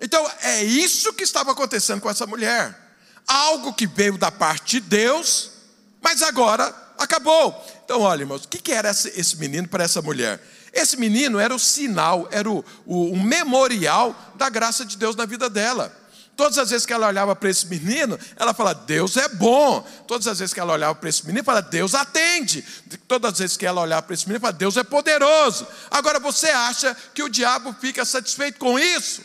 [0.00, 2.74] Então, é isso que estava acontecendo com essa mulher.
[3.26, 5.50] Algo que veio da parte de Deus,
[6.00, 7.54] mas agora acabou.
[7.84, 10.40] Então, olha, irmãos, o que era esse menino para essa mulher?
[10.72, 15.26] Esse menino era o sinal, era o, o, o memorial da graça de Deus na
[15.26, 15.94] vida dela.
[16.36, 19.86] Todas as vezes que ela olhava para esse menino, ela fala: Deus é bom.
[20.06, 22.64] Todas as vezes que ela olhava para esse menino, fala: Deus atende.
[23.06, 25.66] Todas as vezes que ela olhava para esse menino, fala: Deus é poderoso.
[25.90, 29.22] Agora você acha que o diabo fica satisfeito com isso?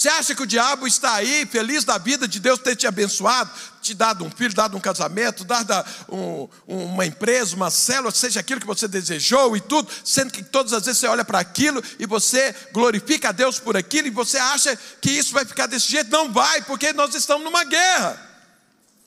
[0.00, 3.50] Você acha que o diabo está aí, feliz da vida de Deus ter te abençoado,
[3.82, 5.74] te dado um filho, dado um casamento, dado
[6.08, 10.72] um, uma empresa, uma célula, seja aquilo que você desejou e tudo, sendo que todas
[10.72, 14.38] as vezes você olha para aquilo e você glorifica a Deus por aquilo e você
[14.38, 16.10] acha que isso vai ficar desse jeito?
[16.10, 18.18] Não vai, porque nós estamos numa guerra.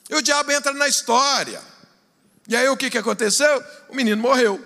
[0.08, 1.60] E o diabo entra na história.
[2.46, 3.64] E aí o que, que aconteceu?
[3.88, 4.64] O menino morreu.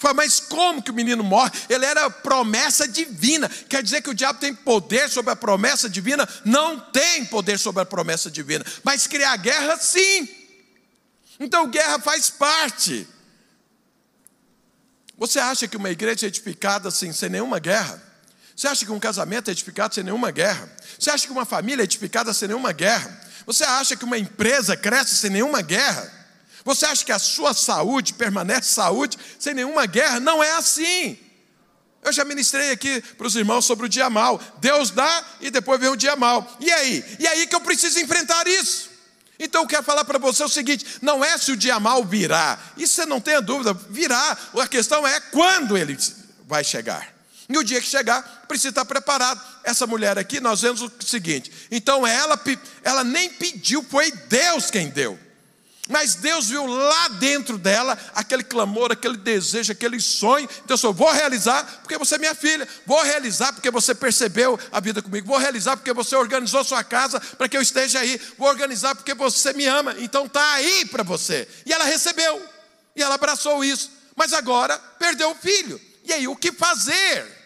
[0.00, 1.50] Fala, mas como que o menino morre?
[1.68, 3.50] Ele era promessa divina.
[3.50, 6.26] Quer dizer que o diabo tem poder sobre a promessa divina?
[6.42, 8.64] Não tem poder sobre a promessa divina.
[8.82, 10.26] Mas criar guerra, sim.
[11.38, 13.06] Então, guerra faz parte.
[15.18, 18.02] Você acha que uma igreja é edificada assim, sem nenhuma guerra?
[18.56, 20.66] Você acha que um casamento é edificado sem nenhuma guerra?
[20.98, 23.20] Você acha que uma família é edificada sem nenhuma guerra?
[23.44, 26.19] Você acha que uma empresa cresce sem nenhuma guerra?
[26.64, 30.20] Você acha que a sua saúde permanece saúde sem nenhuma guerra?
[30.20, 31.18] Não é assim.
[32.02, 34.40] Eu já ministrei aqui para os irmãos sobre o dia mal.
[34.58, 36.56] Deus dá e depois vem o dia mal.
[36.58, 37.04] E aí?
[37.18, 38.90] E aí que eu preciso enfrentar isso.
[39.38, 42.58] Então eu quero falar para você o seguinte: não é se o dia mal virá,
[42.76, 44.36] isso você não tenha dúvida, virá.
[44.54, 45.96] A questão é quando ele
[46.46, 47.14] vai chegar.
[47.48, 49.40] E o dia que chegar, precisa estar preparado.
[49.64, 52.40] Essa mulher aqui, nós vemos o seguinte: então ela,
[52.84, 55.18] ela nem pediu, foi Deus quem deu.
[55.90, 60.48] Mas Deus viu lá dentro dela aquele clamor, aquele desejo, aquele sonho.
[60.64, 62.66] Então, eu vou realizar porque você é minha filha.
[62.86, 65.26] Vou realizar porque você percebeu a vida comigo.
[65.26, 68.20] Vou realizar porque você organizou sua casa para que eu esteja aí.
[68.38, 69.96] Vou organizar porque você me ama.
[69.98, 71.48] Então, está aí para você.
[71.66, 72.40] E ela recebeu.
[72.94, 73.90] E ela abraçou isso.
[74.14, 75.80] Mas agora perdeu o filho.
[76.04, 77.39] E aí, o que fazer?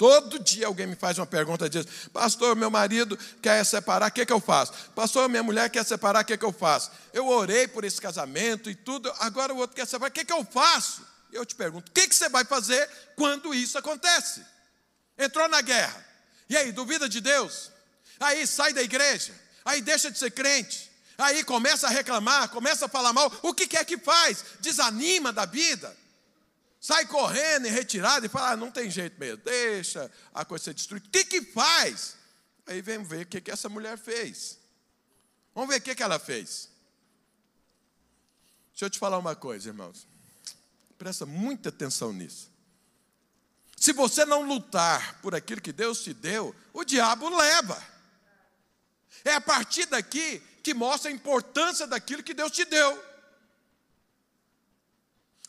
[0.00, 4.24] Todo dia alguém me faz uma pergunta diz: Pastor, meu marido quer separar, o que,
[4.24, 4.72] que eu faço?
[4.94, 6.90] Pastor, minha mulher quer separar, o que, que eu faço?
[7.12, 10.32] Eu orei por esse casamento e tudo, agora o outro quer separar, o que, que
[10.32, 11.06] eu faço?
[11.30, 14.42] Eu te pergunto: o que, que você vai fazer quando isso acontece?
[15.18, 16.02] Entrou na guerra,
[16.48, 17.70] e aí, duvida de Deus?
[18.18, 19.34] Aí sai da igreja,
[19.66, 23.66] aí deixa de ser crente, aí começa a reclamar, começa a falar mal, o que
[23.66, 24.46] quer que faz?
[24.60, 25.94] Desanima da vida
[26.80, 30.74] sai correndo e retirado e fala: ah, não tem jeito mesmo, deixa a coisa ser
[30.74, 31.06] destruída.
[31.06, 32.16] O que, que faz?
[32.66, 34.58] Aí vem ver o que, que essa mulher fez.
[35.54, 36.70] Vamos ver o que, que ela fez.
[38.70, 40.06] Deixa eu te falar uma coisa, irmãos.
[40.96, 42.50] Presta muita atenção nisso.
[43.76, 47.82] Se você não lutar por aquilo que Deus te deu, o diabo leva.
[49.24, 53.09] É a partir daqui que mostra a importância daquilo que Deus te deu.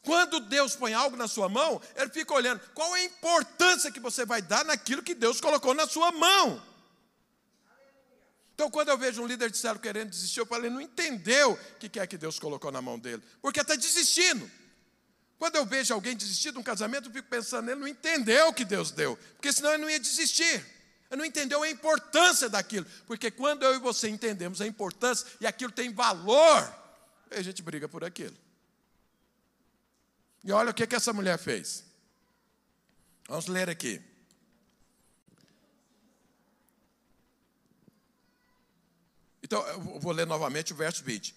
[0.04, 3.99] Quando Deus põe algo na sua mão, Ele fica olhando qual é a importância que
[3.99, 6.62] você vai dar naquilo que Deus colocou na sua mão.
[8.56, 11.54] Então, quando eu vejo um líder de célula querendo desistir, eu falo, ele não entendeu
[11.54, 14.49] o que é que Deus colocou na mão dele, porque está desistindo.
[15.38, 18.54] Quando eu vejo alguém desistir de um casamento, eu fico pensando, ele não entendeu o
[18.54, 20.64] que Deus deu, porque senão ele não ia desistir.
[21.10, 25.47] Ele não entendeu a importância daquilo, porque quando eu e você entendemos a importância e
[25.47, 26.74] aquilo tem valor,
[27.32, 28.38] a gente briga por aquilo.
[30.44, 31.84] E olha o que, que essa mulher fez.
[33.28, 34.02] Vamos ler aqui.
[39.44, 41.36] Então, eu vou ler novamente o verso 20.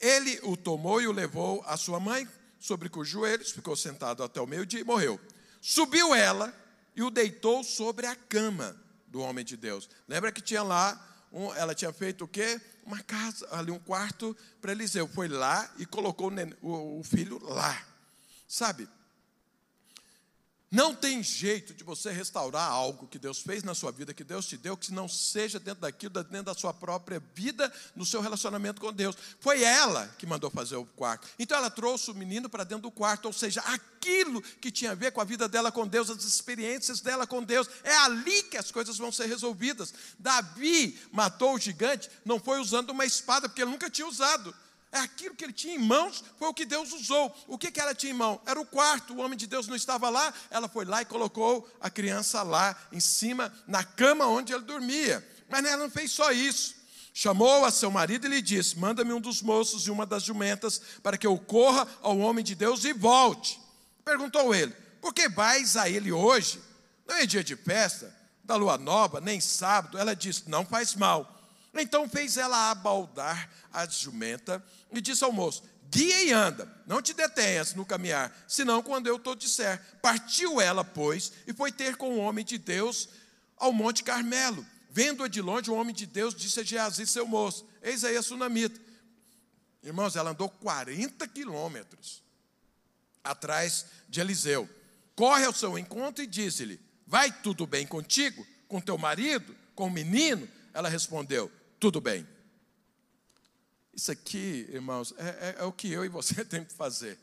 [0.00, 2.28] Ele o tomou e o levou à sua mãe,
[2.58, 5.20] sobre cujos joelhos ficou sentado até o meio-dia e morreu.
[5.60, 6.54] Subiu ela
[6.94, 8.76] e o deitou sobre a cama
[9.06, 9.88] do homem de Deus.
[10.08, 11.00] Lembra que tinha lá,
[11.32, 12.60] um, ela tinha feito o quê?
[12.84, 15.08] Uma casa, ali um quarto para Eliseu.
[15.08, 16.30] Foi lá e colocou
[16.62, 17.95] o, o filho lá.
[18.48, 18.88] Sabe,
[20.70, 24.46] não tem jeito de você restaurar algo que Deus fez na sua vida, que Deus
[24.46, 28.80] te deu, que não seja dentro daquilo, dentro da sua própria vida, no seu relacionamento
[28.80, 29.16] com Deus.
[29.38, 31.28] Foi ela que mandou fazer o quarto.
[31.38, 34.94] Então ela trouxe o menino para dentro do quarto, ou seja, aquilo que tinha a
[34.96, 37.70] ver com a vida dela com Deus, as experiências dela com Deus.
[37.84, 39.94] É ali que as coisas vão ser resolvidas.
[40.18, 44.52] Davi matou o gigante, não foi usando uma espada, porque ele nunca tinha usado.
[44.98, 47.34] Aquilo que ele tinha em mãos, foi o que Deus usou.
[47.46, 48.40] O que, que ela tinha em mão?
[48.46, 51.68] Era o quarto, o homem de Deus não estava lá, ela foi lá e colocou
[51.80, 55.26] a criança lá, em cima, na cama onde ele dormia.
[55.48, 56.74] Mas ela não fez só isso.
[57.12, 60.80] Chamou a seu marido e lhe disse: Manda-me um dos moços e uma das jumentas,
[61.02, 63.58] para que eu corra ao homem de Deus e volte.
[64.04, 66.60] Perguntou ele: Por que vais a ele hoje?
[67.06, 69.96] Não é dia de festa, da lua nova, nem sábado.
[69.96, 71.35] Ela disse: Não faz mal.
[71.82, 77.12] Então fez ela abaldar a jumenta e disse ao moço: Guia e anda, não te
[77.14, 79.80] detenhas no caminhar, senão quando eu te disser.
[80.02, 83.08] Partiu ela, pois, e foi ter com o homem de Deus
[83.56, 84.64] ao Monte Carmelo.
[84.90, 88.22] Vendo-a de longe, o homem de Deus disse a Geazi, seu moço: Eis aí a
[88.22, 88.80] sunamita.
[89.82, 92.22] Irmãos, ela andou 40 quilômetros
[93.22, 94.68] atrás de Eliseu.
[95.14, 99.90] Corre ao seu encontro e disse-lhe: Vai tudo bem contigo, com teu marido, com o
[99.90, 100.48] menino?
[100.74, 101.50] Ela respondeu:
[101.86, 102.26] Tudo bem.
[103.94, 107.16] Isso aqui, irmãos, é, é, é o que eu e você temos que fazer.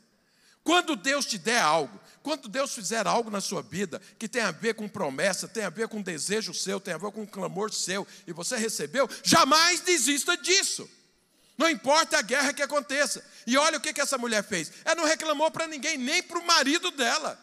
[0.62, 4.50] Quando Deus te der algo, quando Deus fizer algo na sua vida que tem a
[4.50, 8.06] ver com promessa, tem a ver com desejo seu, tem a ver com clamor seu,
[8.26, 10.88] e você recebeu, jamais desista disso.
[11.58, 13.22] Não importa a guerra que aconteça.
[13.46, 14.72] E olha o que, que essa mulher fez.
[14.82, 17.38] Ela não reclamou para ninguém, nem para o marido dela.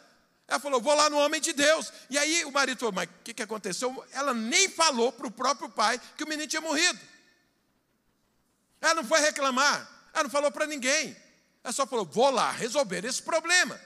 [0.51, 1.93] Ela falou: Vou lá no homem de Deus.
[2.09, 4.05] E aí o marido falou: Mas o que, que aconteceu?
[4.11, 7.10] Ela nem falou para o próprio pai que o menino tinha morrido.
[8.81, 11.15] Ela não foi reclamar, ela não falou para ninguém.
[11.63, 13.79] Ela só falou: vou lá resolver esse problema.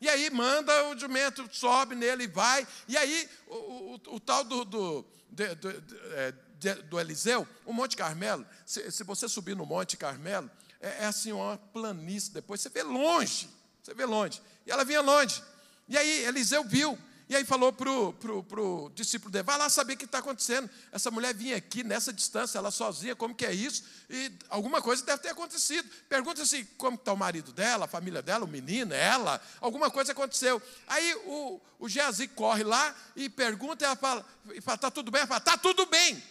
[0.00, 2.66] E aí manda o jumento, sobe nele e vai.
[2.86, 7.96] E aí o, o, o tal do, do, de, é, de, do, Eliseu, o Monte
[7.96, 10.48] Carmelo, se, se, você subir no Monte Carmelo,
[10.80, 13.50] é, é assim uma planície, depois você vê longe,
[13.82, 14.40] você vê longe.
[14.64, 15.42] E ela vinha longe.
[15.88, 16.96] E aí Eliseu viu,
[17.28, 20.18] e aí falou para o pro, pro discípulo dele, vai lá saber o que está
[20.18, 20.68] acontecendo.
[20.90, 23.84] Essa mulher vinha aqui nessa distância, ela sozinha, como que é isso?
[24.08, 25.86] E alguma coisa deve ter acontecido.
[26.08, 30.12] Pergunta se como está o marido dela, a família dela, o menino, ela, alguma coisa
[30.12, 30.62] aconteceu.
[30.86, 35.20] Aí o, o Geazi corre lá e pergunta, ela fala, está tudo bem?
[35.20, 36.22] Ela fala, está tudo bem.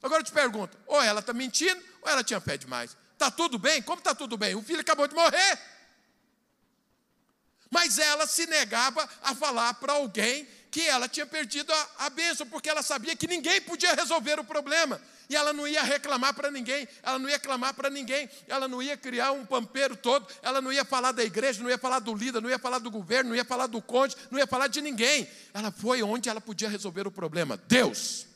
[0.00, 2.96] Agora eu te pergunto, ou ela está mentindo, ou ela tinha fé demais.
[3.14, 3.82] Está tudo bem?
[3.82, 4.54] Como está tudo bem?
[4.54, 5.73] O filho acabou de morrer.
[7.74, 12.46] Mas ela se negava a falar para alguém que ela tinha perdido a, a bênção,
[12.46, 15.00] porque ela sabia que ninguém podia resolver o problema.
[15.28, 18.80] E ela não ia reclamar para ninguém, ela não ia clamar para ninguém, ela não
[18.80, 22.14] ia criar um pampeiro todo, ela não ia falar da igreja, não ia falar do
[22.14, 24.80] líder, não ia falar do governo, não ia falar do cônjuge, não ia falar de
[24.80, 25.28] ninguém.
[25.52, 28.28] Ela foi onde ela podia resolver o problema: Deus.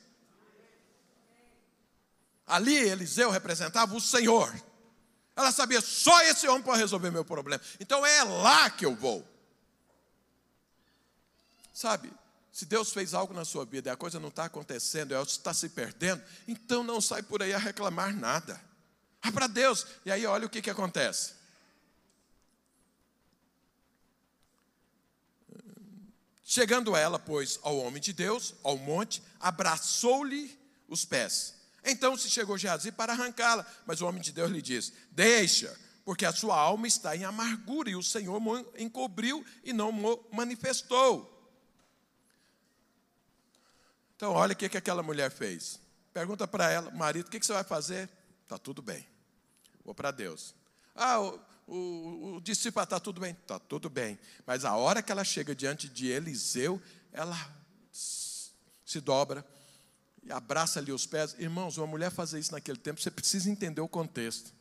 [2.45, 4.53] Ali Eliseu representava o Senhor.
[5.39, 7.63] Ela sabia, só esse homem pode resolver meu problema.
[7.79, 9.25] Então é lá que eu vou.
[11.73, 12.13] Sabe,
[12.53, 15.55] se Deus fez algo na sua vida e a coisa não está acontecendo, ela está
[15.55, 18.61] se perdendo, então não sai por aí a reclamar nada.
[19.23, 19.87] Ah, para Deus.
[20.05, 21.35] E aí olha o que, que acontece.
[26.43, 30.59] Chegando ela, pois, ao homem de Deus, ao monte, abraçou-lhe
[30.89, 31.55] os pés.
[31.85, 36.25] Então se chegou Geazi para arrancá-la, mas o homem de Deus lhe disse: Deixa, porque
[36.25, 38.41] a sua alma está em amargura, e o Senhor
[38.77, 39.93] encobriu e não
[40.33, 41.35] manifestou.
[44.17, 45.81] Então, olha o que, que aquela mulher fez.
[46.13, 48.11] Pergunta para ela, marido, o que, você vai fazer?
[48.43, 49.07] Está tudo bem.
[49.85, 50.55] Vou para Deus.
[50.95, 53.31] Ah, o, o, o discípulo está tudo bem?
[53.31, 54.19] Está tudo bem.
[54.45, 57.37] Mas a hora que ela chega diante de Eliseu, ela
[57.93, 59.47] se dobra
[60.29, 61.35] e abraça ali os pés.
[61.39, 64.53] Irmãos, uma mulher fazer isso naquele tempo, você precisa entender o contexto.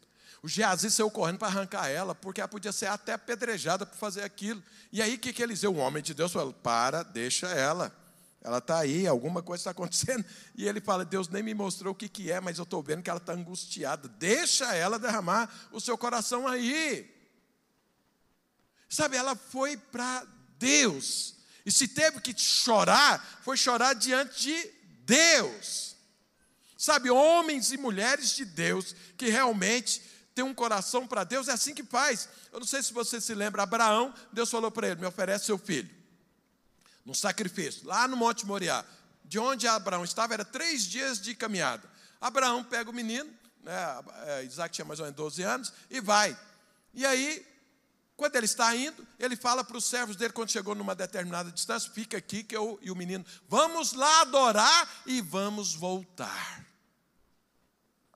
[0.41, 4.23] O Geazi saiu correndo para arrancar ela, porque ela podia ser até apedrejada por fazer
[4.23, 4.63] aquilo.
[4.91, 7.93] E aí o que, que Eliseu, o homem de Deus, falou: para, deixa ela.
[8.41, 10.23] Ela está aí, alguma coisa está acontecendo.
[10.55, 13.03] E ele fala: Deus nem me mostrou o que, que é, mas eu estou vendo
[13.03, 14.07] que ela está angustiada.
[14.07, 17.13] Deixa ela derramar o seu coração aí.
[18.87, 20.25] Sabe, ela foi para
[20.57, 21.35] Deus.
[21.65, 24.76] E se teve que chorar, foi chorar diante de
[25.07, 25.95] Deus.
[26.77, 30.01] Sabe, homens e mulheres de Deus que realmente
[30.35, 32.29] têm um coração para Deus, é assim que faz.
[32.51, 35.57] Eu não sei se você se lembra, Abraão, Deus falou para ele: me oferece seu
[35.57, 35.89] filho
[37.03, 38.85] no sacrifício, lá no Monte Moriá.
[39.23, 41.89] De onde Abraão estava, era três dias de caminhada.
[42.19, 43.29] Abraão pega o menino,
[43.63, 46.37] né, Isaac tinha mais ou menos 12 anos, e vai.
[46.93, 47.45] E aí,
[48.17, 51.91] quando ele está indo, ele fala para os servos dele, quando chegou numa determinada distância,
[51.91, 56.65] fica aqui que eu e o menino, vamos lá adorar e vamos voltar.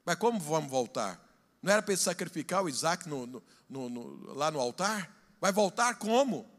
[0.03, 1.23] Mas como vamos voltar?
[1.61, 3.27] Não era para ele sacrificar o Isaac no,
[3.69, 5.15] no, no, lá no altar?
[5.39, 6.49] Vai voltar como?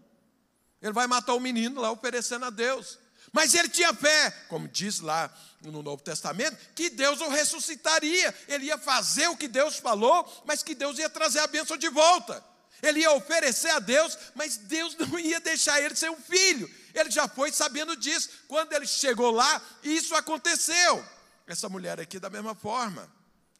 [0.80, 2.96] Ele vai matar o menino lá oferecendo a Deus.
[3.32, 5.32] Mas ele tinha fé, como diz lá
[5.62, 8.32] no Novo Testamento, que Deus o ressuscitaria.
[8.46, 11.88] Ele ia fazer o que Deus falou, mas que Deus ia trazer a bênção de
[11.88, 12.51] volta.
[12.82, 16.68] Ele ia oferecer a Deus, mas Deus não ia deixar ele ser um filho.
[16.92, 18.28] Ele já foi sabendo disso.
[18.48, 21.04] Quando ele chegou lá, isso aconteceu.
[21.46, 23.10] Essa mulher aqui, da mesma forma,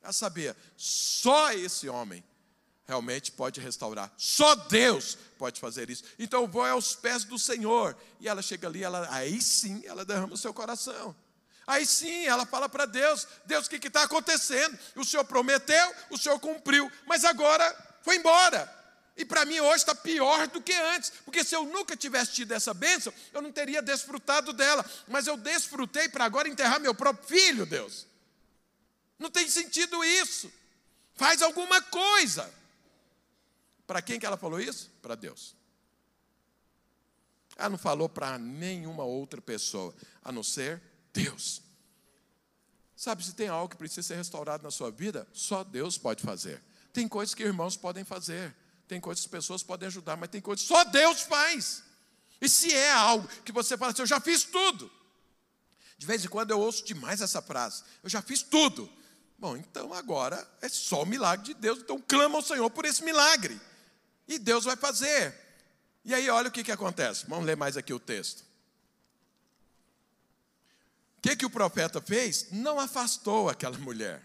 [0.03, 2.25] a saber, só esse homem
[2.85, 4.13] realmente pode restaurar.
[4.17, 6.05] Só Deus pode fazer isso.
[6.19, 7.97] Então vou aos pés do Senhor.
[8.21, 11.15] E ela chega ali, ela, aí sim ela derrama o seu coração.
[11.65, 14.77] Aí sim ela fala para Deus: Deus, o que está acontecendo?
[14.97, 18.82] O Senhor prometeu, o Senhor cumpriu, mas agora foi embora.
[19.17, 22.53] E para mim hoje está pior do que antes, porque se eu nunca tivesse tido
[22.53, 27.27] essa bênção, eu não teria desfrutado dela, mas eu desfrutei para agora enterrar meu próprio
[27.29, 28.07] filho, Deus.
[29.19, 30.51] Não tem sentido isso.
[31.15, 32.53] Faz alguma coisa.
[33.87, 34.91] Para quem que ela falou isso?
[35.03, 35.55] Para Deus.
[37.57, 39.95] Ela não falou para nenhuma outra pessoa,
[40.25, 40.81] a não ser
[41.13, 41.63] Deus.
[42.97, 46.63] Sabe, se tem algo que precisa ser restaurado na sua vida, só Deus pode fazer.
[46.93, 48.55] Tem coisas que irmãos podem fazer,
[48.93, 51.83] tem coisas que pessoas podem ajudar, mas tem coisas que só Deus faz.
[52.39, 54.93] E se é algo que você fala assim, eu já fiz tudo.
[55.97, 58.93] De vez em quando eu ouço demais essa frase, eu já fiz tudo.
[59.39, 63.03] Bom, então agora é só o milagre de Deus, então clama ao Senhor por esse
[63.03, 63.59] milagre.
[64.29, 65.35] E Deus vai fazer.
[66.05, 67.25] E aí, olha o que, que acontece.
[67.27, 68.41] Vamos ler mais aqui o texto.
[71.17, 72.49] O que, que o profeta fez?
[72.51, 74.23] Não afastou aquela mulher.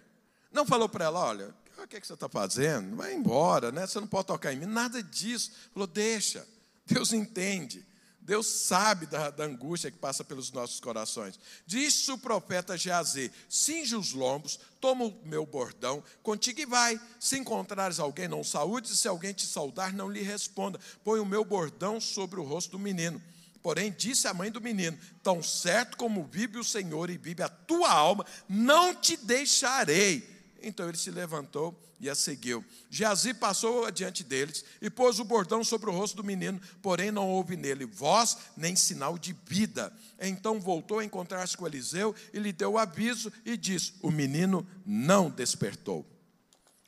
[0.51, 1.55] Não falou para ela: olha,
[1.88, 2.98] o que, que você está fazendo?
[2.98, 3.88] Vai embora, né?
[3.88, 4.66] Você não pode tocar em mim.
[4.66, 5.52] Nada disso.
[5.74, 6.46] Falou: deixa.
[6.86, 7.86] Deus entende.
[8.20, 11.40] Deus sabe da, da, angústia que passa pelos nossos corações.
[11.66, 17.00] Disse o profeta Geazi: cinge os lombos, toma o meu bordão, contigo e vai.
[17.22, 20.78] Se encontrares alguém, não saúde, se alguém te saudar, não lhe responda.
[21.06, 23.22] Põe o meu bordão sobre o rosto do menino.
[23.64, 27.50] Porém, disse a mãe do menino: Tão certo como vive o Senhor e vive a
[27.50, 30.37] tua alma, não te deixarei.
[30.68, 32.63] Então ele se levantou e a seguiu.
[32.89, 37.30] Geazi passou adiante deles e pôs o bordão sobre o rosto do menino, porém não
[37.30, 39.93] houve nele voz nem sinal de vida.
[40.20, 44.68] Então voltou a encontrar-se com Eliseu e lhe deu o aviso e disse: O menino
[44.86, 46.05] não despertou.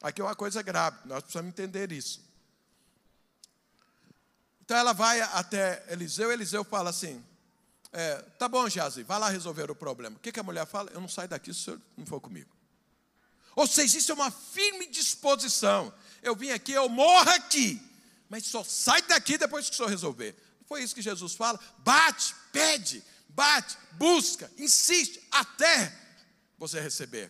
[0.01, 2.21] Aqui é uma coisa grave, nós precisamos entender isso.
[4.61, 7.23] Então ela vai até Eliseu, Eliseu fala assim:
[7.93, 10.17] é, tá bom, Jazi, vai lá resolver o problema.
[10.17, 10.91] O que, que a mulher fala?
[10.93, 12.59] Eu não saio daqui se o senhor não for comigo.
[13.60, 15.93] Ou seja, isso é uma firme disposição.
[16.24, 17.78] Eu vim aqui, eu morro aqui,
[18.30, 20.34] mas só sai daqui depois que o senhor resolver.
[20.66, 21.60] Foi isso que Jesus fala.
[21.80, 25.93] Bate, pede, bate, busca, insiste até
[26.57, 27.30] você receber.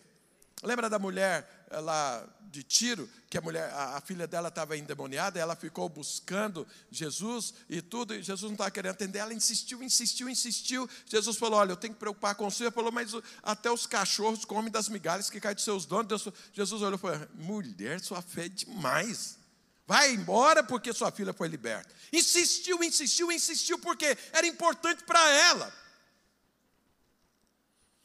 [0.62, 5.38] Lembra da mulher lá de Tiro, que a mulher, a, a filha dela estava endemoniada,
[5.38, 10.28] ela ficou buscando Jesus e tudo, e Jesus não estava querendo atender, ela insistiu, insistiu,
[10.28, 10.90] insistiu.
[11.06, 12.64] Jesus falou: Olha, eu tenho que preocupar com você.
[12.64, 13.12] Ela falou, mas
[13.42, 16.08] até os cachorros comem das migalhas que caem dos seus donos.
[16.08, 19.38] Deus, Jesus olhou e falou: Mulher, sua fé é demais.
[19.86, 21.92] Vai embora porque sua filha foi liberta.
[22.12, 25.72] Insistiu, insistiu, insistiu, porque era importante para ela.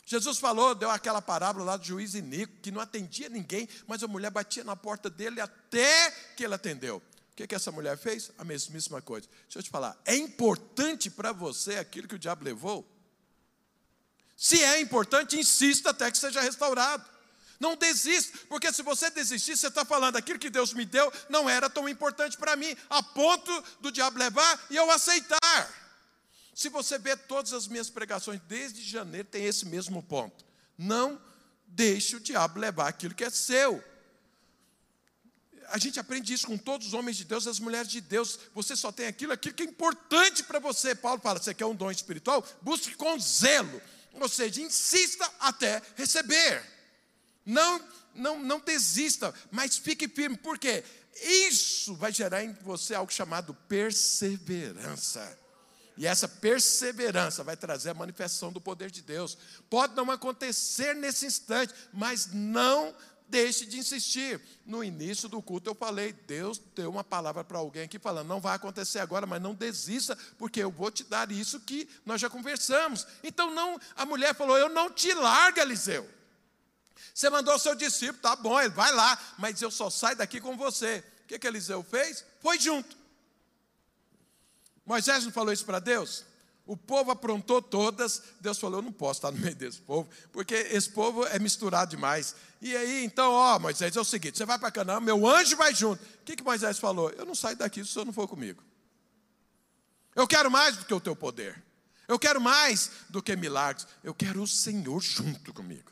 [0.06, 4.08] Jesus falou, deu aquela parábola lá do juiz Inico, que não atendia ninguém, mas a
[4.08, 6.98] mulher batia na porta dele até que ele atendeu.
[6.98, 8.32] O que, que essa mulher fez?
[8.38, 9.28] A mesmíssima coisa.
[9.44, 12.88] Deixa eu te falar, é importante para você aquilo que o diabo levou?
[14.38, 17.04] Se é importante, insista até que seja restaurado.
[17.60, 21.50] Não desista, porque se você desistir, você está falando aquilo que Deus me deu não
[21.50, 25.85] era tão importante para mim, a ponto do diabo levar e eu aceitar.
[26.56, 30.46] Se você vê todas as minhas pregações desde janeiro, tem esse mesmo ponto.
[30.78, 31.22] Não
[31.68, 33.84] deixe o diabo levar aquilo que é seu.
[35.68, 38.40] A gente aprende isso com todos os homens de Deus, as mulheres de Deus.
[38.54, 40.96] Você só tem aquilo, aquilo que é importante para você.
[40.96, 42.42] Paulo fala: você quer um dom espiritual?
[42.62, 43.82] Busque com zelo.
[44.14, 46.64] Ou seja, insista até receber.
[47.46, 47.82] Não,
[48.14, 50.38] não, não desista, mas fique firme.
[50.38, 50.86] Por quê?
[51.22, 55.45] Isso vai gerar em você algo chamado perseverança.
[55.98, 59.38] E essa perseverança vai trazer a manifestação do poder de Deus.
[59.70, 62.94] Pode não acontecer nesse instante, mas não
[63.28, 64.42] deixe de insistir.
[64.66, 68.42] No início do culto eu falei, Deus deu uma palavra para alguém aqui falando, não
[68.42, 72.30] vai acontecer agora, mas não desista, porque eu vou te dar isso que nós já
[72.30, 73.08] conversamos.
[73.24, 76.08] Então não, a mulher falou, eu não te largo, Eliseu.
[77.14, 80.58] Você mandou seu discípulo, tá bom, ele vai lá, mas eu só saio daqui com
[80.58, 81.04] você.
[81.24, 82.26] O que, que Eliseu fez?
[82.42, 83.05] Foi junto.
[84.86, 86.24] Moisés não falou isso para Deus?
[86.66, 90.56] O povo aprontou todas, Deus falou: Eu não posso estar no meio desse povo, porque
[90.56, 92.36] esse povo é misturado demais.
[92.60, 95.74] E aí, então, ó, Moisés, é o seguinte: você vai para Canaã, meu anjo vai
[95.76, 96.04] junto.
[96.04, 97.12] O que, que Moisés falou?
[97.12, 98.64] Eu não saio daqui se o senhor não for comigo.
[100.16, 101.62] Eu quero mais do que o teu poder.
[102.08, 103.88] Eu quero mais do que milagres.
[104.04, 105.92] Eu quero o Senhor junto comigo.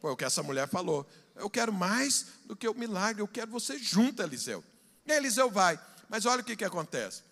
[0.00, 1.06] Foi o que essa mulher falou.
[1.34, 3.22] Eu quero mais do que o milagre.
[3.22, 4.62] Eu quero você junto, Eliseu.
[5.06, 5.80] E Eliseu vai.
[6.08, 7.22] Mas olha o que, que acontece.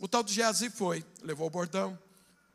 [0.00, 1.98] O tal de Geazi foi, levou o bordão,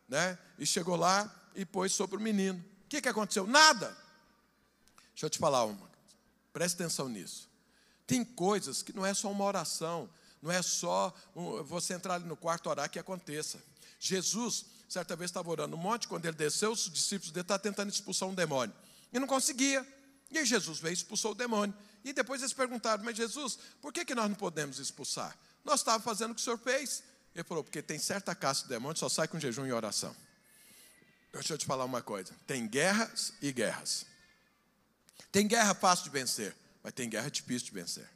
[0.08, 0.38] né?
[0.60, 2.60] E chegou lá e pôs sobre o menino.
[2.86, 3.48] O que, que aconteceu?
[3.48, 3.98] Nada.
[5.14, 5.90] Deixa eu te falar uma.
[6.54, 7.50] Preste atenção nisso.
[8.06, 10.10] Tem coisas que não é só uma oração,
[10.42, 13.62] não é só um, você entrar ali no quarto orar que aconteça.
[14.00, 17.90] Jesus, certa vez, estava orando no monte, quando ele desceu, os discípulos dele estavam tentando
[17.90, 18.76] expulsar um demônio.
[19.14, 19.86] E não conseguia.
[20.30, 21.74] E aí Jesus veio e expulsou o demônio.
[22.04, 25.38] E depois eles perguntaram, mas Jesus, por que, que nós não podemos expulsar?
[25.64, 27.04] Nós estávamos fazendo o que o senhor fez.
[27.34, 30.16] Ele falou, porque tem certa caça de demônio só sai com jejum e oração.
[31.32, 34.06] Deixa eu te falar uma coisa: tem guerras e guerras.
[35.32, 38.10] Tem guerra fácil de vencer, mas tem guerra difícil de vencer.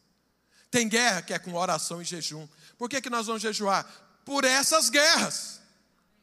[0.70, 2.46] Tem guerra que é com oração e jejum.
[2.78, 3.86] Por que, que nós vamos jejuar?
[4.26, 5.62] Por essas guerras.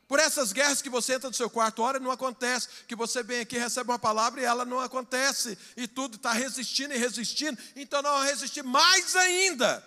[0.07, 2.69] Por essas guerras que você entra no seu quarto, hora não acontece.
[2.87, 5.57] Que você vem aqui, recebe uma palavra e ela não acontece.
[5.75, 7.59] E tudo está resistindo e resistindo.
[7.75, 9.83] Então nós vamos resistir mais ainda.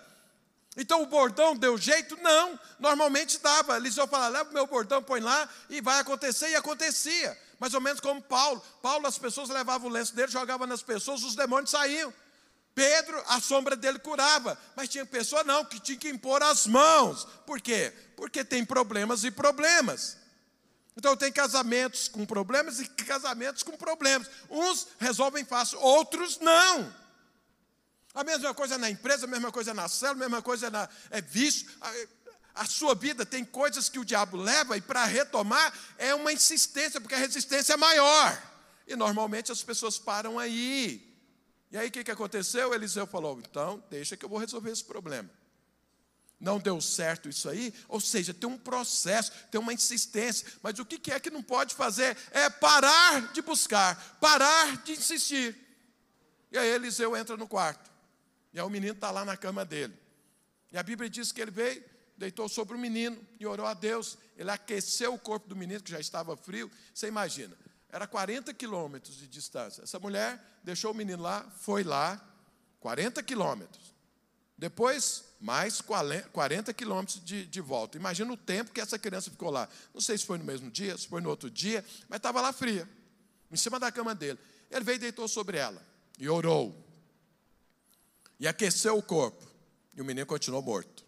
[0.76, 2.16] Então o bordão deu jeito?
[2.20, 3.76] Não, normalmente dava.
[3.76, 7.36] Eliseu falava, leva o meu bordão, põe lá e vai acontecer, e acontecia.
[7.58, 8.62] Mais ou menos como Paulo.
[8.82, 12.12] Paulo, as pessoas levavam o lenço dele, jogavam nas pessoas, os demônios saíam.
[12.74, 17.26] Pedro, a sombra dele curava, mas tinha pessoa não, que tinha que impor as mãos.
[17.46, 17.90] Por quê?
[18.14, 20.18] Porque tem problemas e problemas.
[20.94, 24.28] Então tem casamentos com problemas e casamentos com problemas.
[24.50, 27.05] Uns resolvem fácil, outros não.
[28.16, 31.20] A mesma coisa na empresa, a mesma coisa na célula, a mesma coisa na é
[31.20, 31.68] vício.
[31.82, 36.32] A, a sua vida tem coisas que o diabo leva e para retomar é uma
[36.32, 38.42] insistência, porque a resistência é maior.
[38.86, 41.14] E normalmente as pessoas param aí.
[41.70, 42.72] E aí o que, que aconteceu?
[42.72, 45.28] Eliseu falou: então, deixa que eu vou resolver esse problema.
[46.40, 50.86] Não deu certo isso aí, ou seja, tem um processo, tem uma insistência, mas o
[50.86, 52.16] que é que não pode fazer?
[52.30, 55.54] É parar de buscar, parar de insistir.
[56.50, 57.95] E aí Eliseu entra no quarto.
[58.56, 59.92] E aí o menino está lá na cama dele.
[60.72, 61.84] E a Bíblia diz que ele veio,
[62.16, 64.16] deitou sobre o menino e orou a Deus.
[64.34, 66.70] Ele aqueceu o corpo do menino, que já estava frio.
[66.94, 67.54] Você imagina,
[67.90, 69.82] era 40 quilômetros de distância.
[69.82, 72.18] Essa mulher deixou o menino lá, foi lá,
[72.80, 73.94] 40 quilômetros.
[74.56, 77.98] Depois, mais 40 quilômetros de, de volta.
[77.98, 79.68] Imagina o tempo que essa criança ficou lá.
[79.92, 82.54] Não sei se foi no mesmo dia, se foi no outro dia, mas estava lá
[82.54, 82.88] fria,
[83.52, 84.38] em cima da cama dele.
[84.70, 85.86] Ele veio e deitou sobre ela
[86.18, 86.85] e orou.
[88.38, 89.46] E aqueceu o corpo.
[89.96, 91.04] E o menino continuou morto.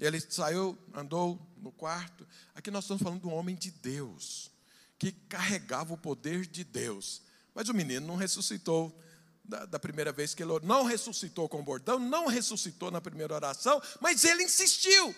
[0.00, 2.26] Ele saiu, andou no quarto.
[2.54, 4.50] Aqui nós estamos falando de um homem de Deus,
[4.98, 7.22] que carregava o poder de Deus.
[7.54, 8.96] Mas o menino não ressuscitou
[9.44, 10.68] da, da, primeira vez que ele orou.
[10.68, 15.14] Não ressuscitou com o bordão, não ressuscitou na primeira oração, mas ele insistiu.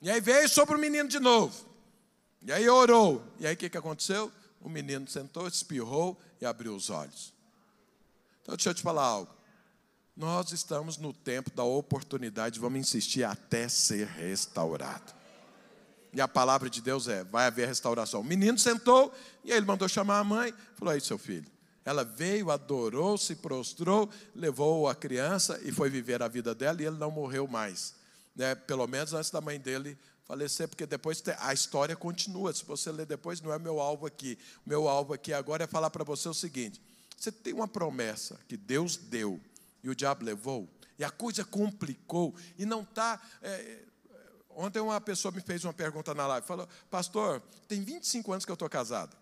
[0.00, 1.66] E aí veio sobre o menino de novo.
[2.42, 3.24] E aí orou.
[3.38, 4.32] E aí o que, que aconteceu?
[4.60, 7.32] O menino sentou, espirrou e abriu os olhos.
[8.42, 9.41] Então deixa eu te falar algo.
[10.16, 15.14] Nós estamos no tempo da oportunidade, vamos insistir até ser restaurado.
[16.12, 18.20] E a palavra de Deus é: vai haver restauração.
[18.20, 19.12] O menino sentou
[19.42, 21.50] e ele mandou chamar a mãe, falou: aí, seu filho,
[21.84, 26.86] ela veio, adorou, se prostrou, levou a criança e foi viver a vida dela e
[26.86, 27.94] ele não morreu mais.
[28.36, 28.54] Né?
[28.54, 32.52] Pelo menos antes da mãe dele falecer, porque depois a história continua.
[32.52, 34.38] Se você ler depois, não é meu alvo aqui.
[34.64, 36.82] Meu alvo aqui agora é falar para você o seguinte:
[37.16, 39.40] você tem uma promessa que Deus deu
[39.82, 40.68] e o diabo levou,
[40.98, 43.20] e a coisa complicou, e não está.
[43.42, 43.84] É,
[44.50, 48.50] ontem uma pessoa me fez uma pergunta na live, falou, pastor, tem 25 anos que
[48.50, 49.16] eu estou casado.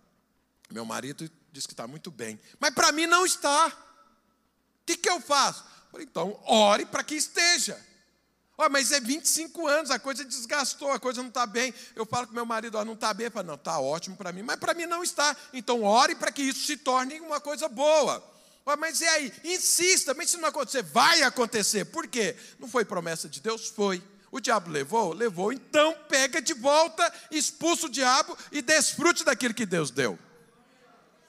[0.70, 2.38] Meu marido diz que está muito bem.
[2.58, 3.66] Mas para mim não está.
[3.66, 5.64] O que, que eu faço?
[5.90, 7.80] Falei, então, ore para que esteja.
[8.56, 11.72] Oh, mas é 25 anos, a coisa desgastou, a coisa não está bem.
[11.96, 13.26] Eu falo com meu marido, oh, não está bem.
[13.26, 15.34] Ele fala, não, está ótimo para mim, mas para mim não está.
[15.52, 18.22] Então, ore para que isso se torne uma coisa boa.
[18.78, 19.32] Mas e aí?
[19.44, 21.86] Insista, mas se não acontecer, vai acontecer.
[21.86, 22.36] Por quê?
[22.58, 23.68] Não foi promessa de Deus?
[23.68, 24.02] Foi.
[24.30, 25.12] O diabo levou?
[25.12, 25.52] Levou.
[25.52, 30.18] Então, pega de volta, expulsa o diabo e desfrute daquilo que Deus deu.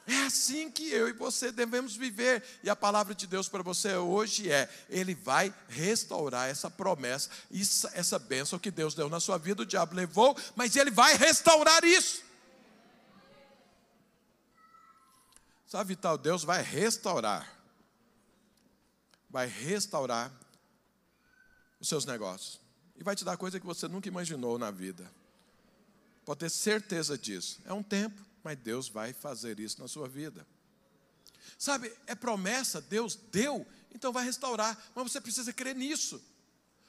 [0.07, 2.43] É assim que eu e você devemos viver.
[2.63, 7.91] E a palavra de Deus para você hoje é: Ele vai restaurar essa promessa, essa,
[7.93, 9.63] essa bênção que Deus deu na sua vida.
[9.63, 12.21] O diabo levou, mas Ele vai restaurar isso.
[15.71, 17.49] Sabe, tal Deus vai restaurar.
[19.29, 20.29] Vai restaurar
[21.79, 22.59] os seus negócios.
[22.97, 25.09] E vai te dar coisa que você nunca imaginou na vida.
[26.25, 27.61] Pode ter certeza disso.
[27.63, 30.45] É um tempo mas Deus vai fazer isso na sua vida.
[31.57, 36.21] Sabe, é promessa, Deus deu, então vai restaurar, mas você precisa crer nisso.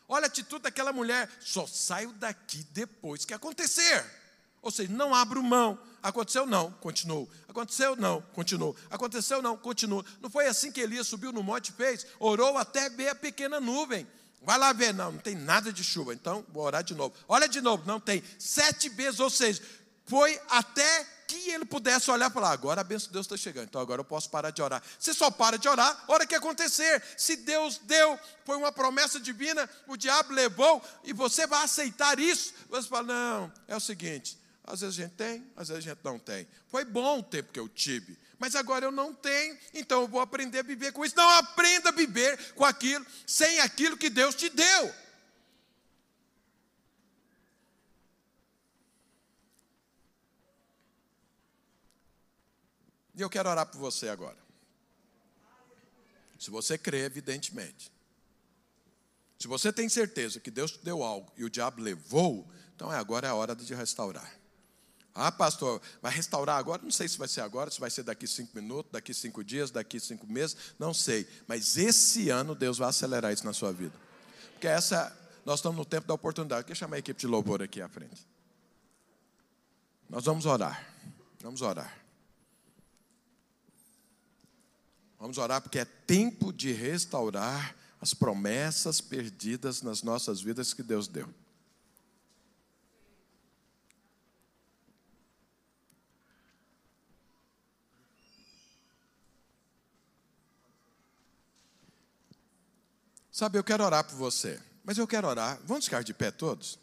[0.09, 4.22] Olha a atitude daquela mulher, só saio daqui depois que acontecer.
[4.63, 5.79] Ou seja, não abro mão.
[6.03, 6.47] Aconteceu?
[6.47, 7.29] Não, continuou.
[7.49, 7.97] Aconteceu?
[7.97, 8.75] Não, continuou.
[8.91, 9.43] Aconteceu?
[9.43, 10.05] Não, continuou.
[10.21, 12.07] Não foi assim que Elias subiu no monte e fez?
[12.19, 14.07] Orou até ver a pequena nuvem.
[14.45, 17.15] Vai lá ver, não, não tem nada de chuva, então vou orar de novo.
[17.29, 18.23] Olha de novo, não tem.
[18.39, 19.63] Sete vezes, ou seja,
[20.05, 23.65] foi até que ele pudesse olhar e falar: agora a bênção de Deus está chegando,
[23.65, 24.83] então agora eu posso parar de orar.
[24.99, 27.03] Você só para de orar hora que acontecer.
[27.17, 32.53] Se Deus deu, foi uma promessa divina, o diabo levou, e você vai aceitar isso.
[32.69, 34.42] Você fala: não, é o seguinte.
[34.65, 36.47] Às vezes a gente tem, às vezes a gente não tem.
[36.69, 40.21] Foi bom o tempo que eu tive, mas agora eu não tenho, então eu vou
[40.21, 41.17] aprender a viver com isso.
[41.17, 44.95] Não aprenda a viver com aquilo, sem aquilo que Deus te deu.
[53.15, 54.39] E eu quero orar por você agora.
[56.39, 57.93] Se você crê, evidentemente.
[59.39, 62.97] Se você tem certeza que Deus te deu algo e o diabo levou, então é
[62.97, 64.42] agora é a hora de restaurar.
[65.15, 66.83] Ah, pastor, vai restaurar agora?
[66.83, 69.71] Não sei se vai ser agora, se vai ser daqui cinco minutos, daqui cinco dias,
[69.71, 71.29] daqui cinco meses, não sei.
[71.47, 73.95] Mas esse ano Deus vai acelerar isso na sua vida.
[74.53, 75.15] Porque essa,
[75.45, 76.67] nós estamos no tempo da oportunidade.
[76.67, 78.27] Quer chamar a equipe de louvor aqui à frente?
[80.09, 80.87] Nós vamos orar.
[81.43, 81.99] Vamos orar.
[85.19, 91.07] Vamos orar porque é tempo de restaurar as promessas perdidas nas nossas vidas que Deus
[91.07, 91.33] deu.
[103.43, 105.59] Sabe, eu quero orar por você, mas eu quero orar.
[105.65, 106.79] Vamos ficar de pé todos?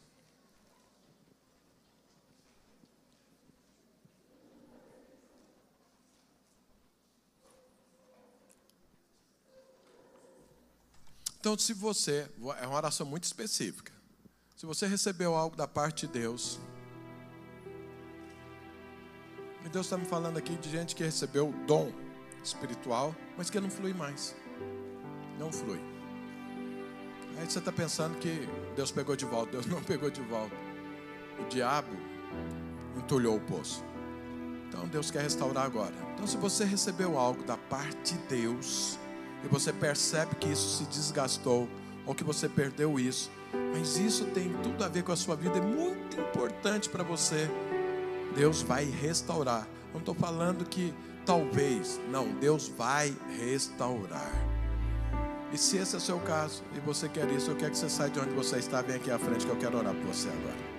[11.40, 12.30] Então, se você,
[12.62, 13.94] é uma oração muito específica.
[14.58, 16.60] Se você recebeu algo da parte de Deus,
[19.64, 21.94] e Deus está me falando aqui de gente que recebeu o dom
[22.44, 24.36] espiritual, mas que não flui mais.
[25.40, 25.99] Não flui.
[27.40, 29.54] Aí você está pensando que Deus pegou de volta.
[29.54, 30.56] Deus não pegou de volta.
[31.40, 31.96] O diabo
[32.98, 33.84] entulhou o poço.
[34.68, 35.94] Então Deus quer restaurar agora.
[36.14, 39.00] Então, se você recebeu algo da parte de Deus,
[39.44, 41.68] e você percebe que isso se desgastou,
[42.06, 43.32] ou que você perdeu isso.
[43.74, 47.50] Mas isso tem tudo a ver com a sua vida, é muito importante para você.
[48.36, 49.68] Deus vai restaurar.
[49.94, 50.94] Não estou falando que
[51.26, 54.49] talvez, não, Deus vai restaurar.
[55.52, 57.90] E se esse é o seu caso e você quer isso, eu quero que você
[57.90, 60.30] saia de onde você está, vem aqui à frente que eu quero orar por você
[60.30, 60.70] agora.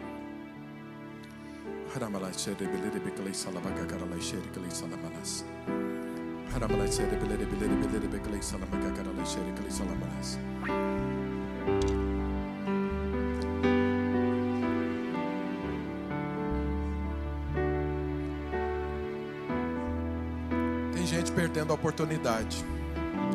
[20.93, 22.65] Tem gente perdendo a oportunidade,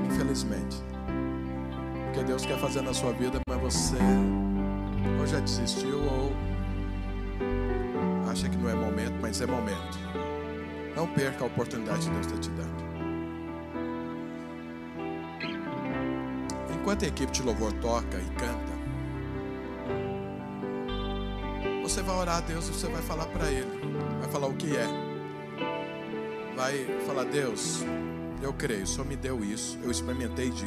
[0.10, 0.95] infelizmente.
[2.16, 3.98] Porque Deus quer fazer na sua vida, mas você
[5.20, 6.32] ou já desistiu ou
[8.32, 10.00] acha que não é momento, mas é momento.
[10.96, 12.86] Não perca a oportunidade que Deus está te dando.
[16.74, 18.74] Enquanto a equipe de louvor toca e canta,
[21.84, 23.82] você vai orar a Deus e você vai falar para Ele.
[24.22, 24.88] Vai falar o que é.
[26.56, 27.84] Vai falar, Deus,
[28.42, 30.50] eu creio, o Senhor me deu isso, eu experimentei.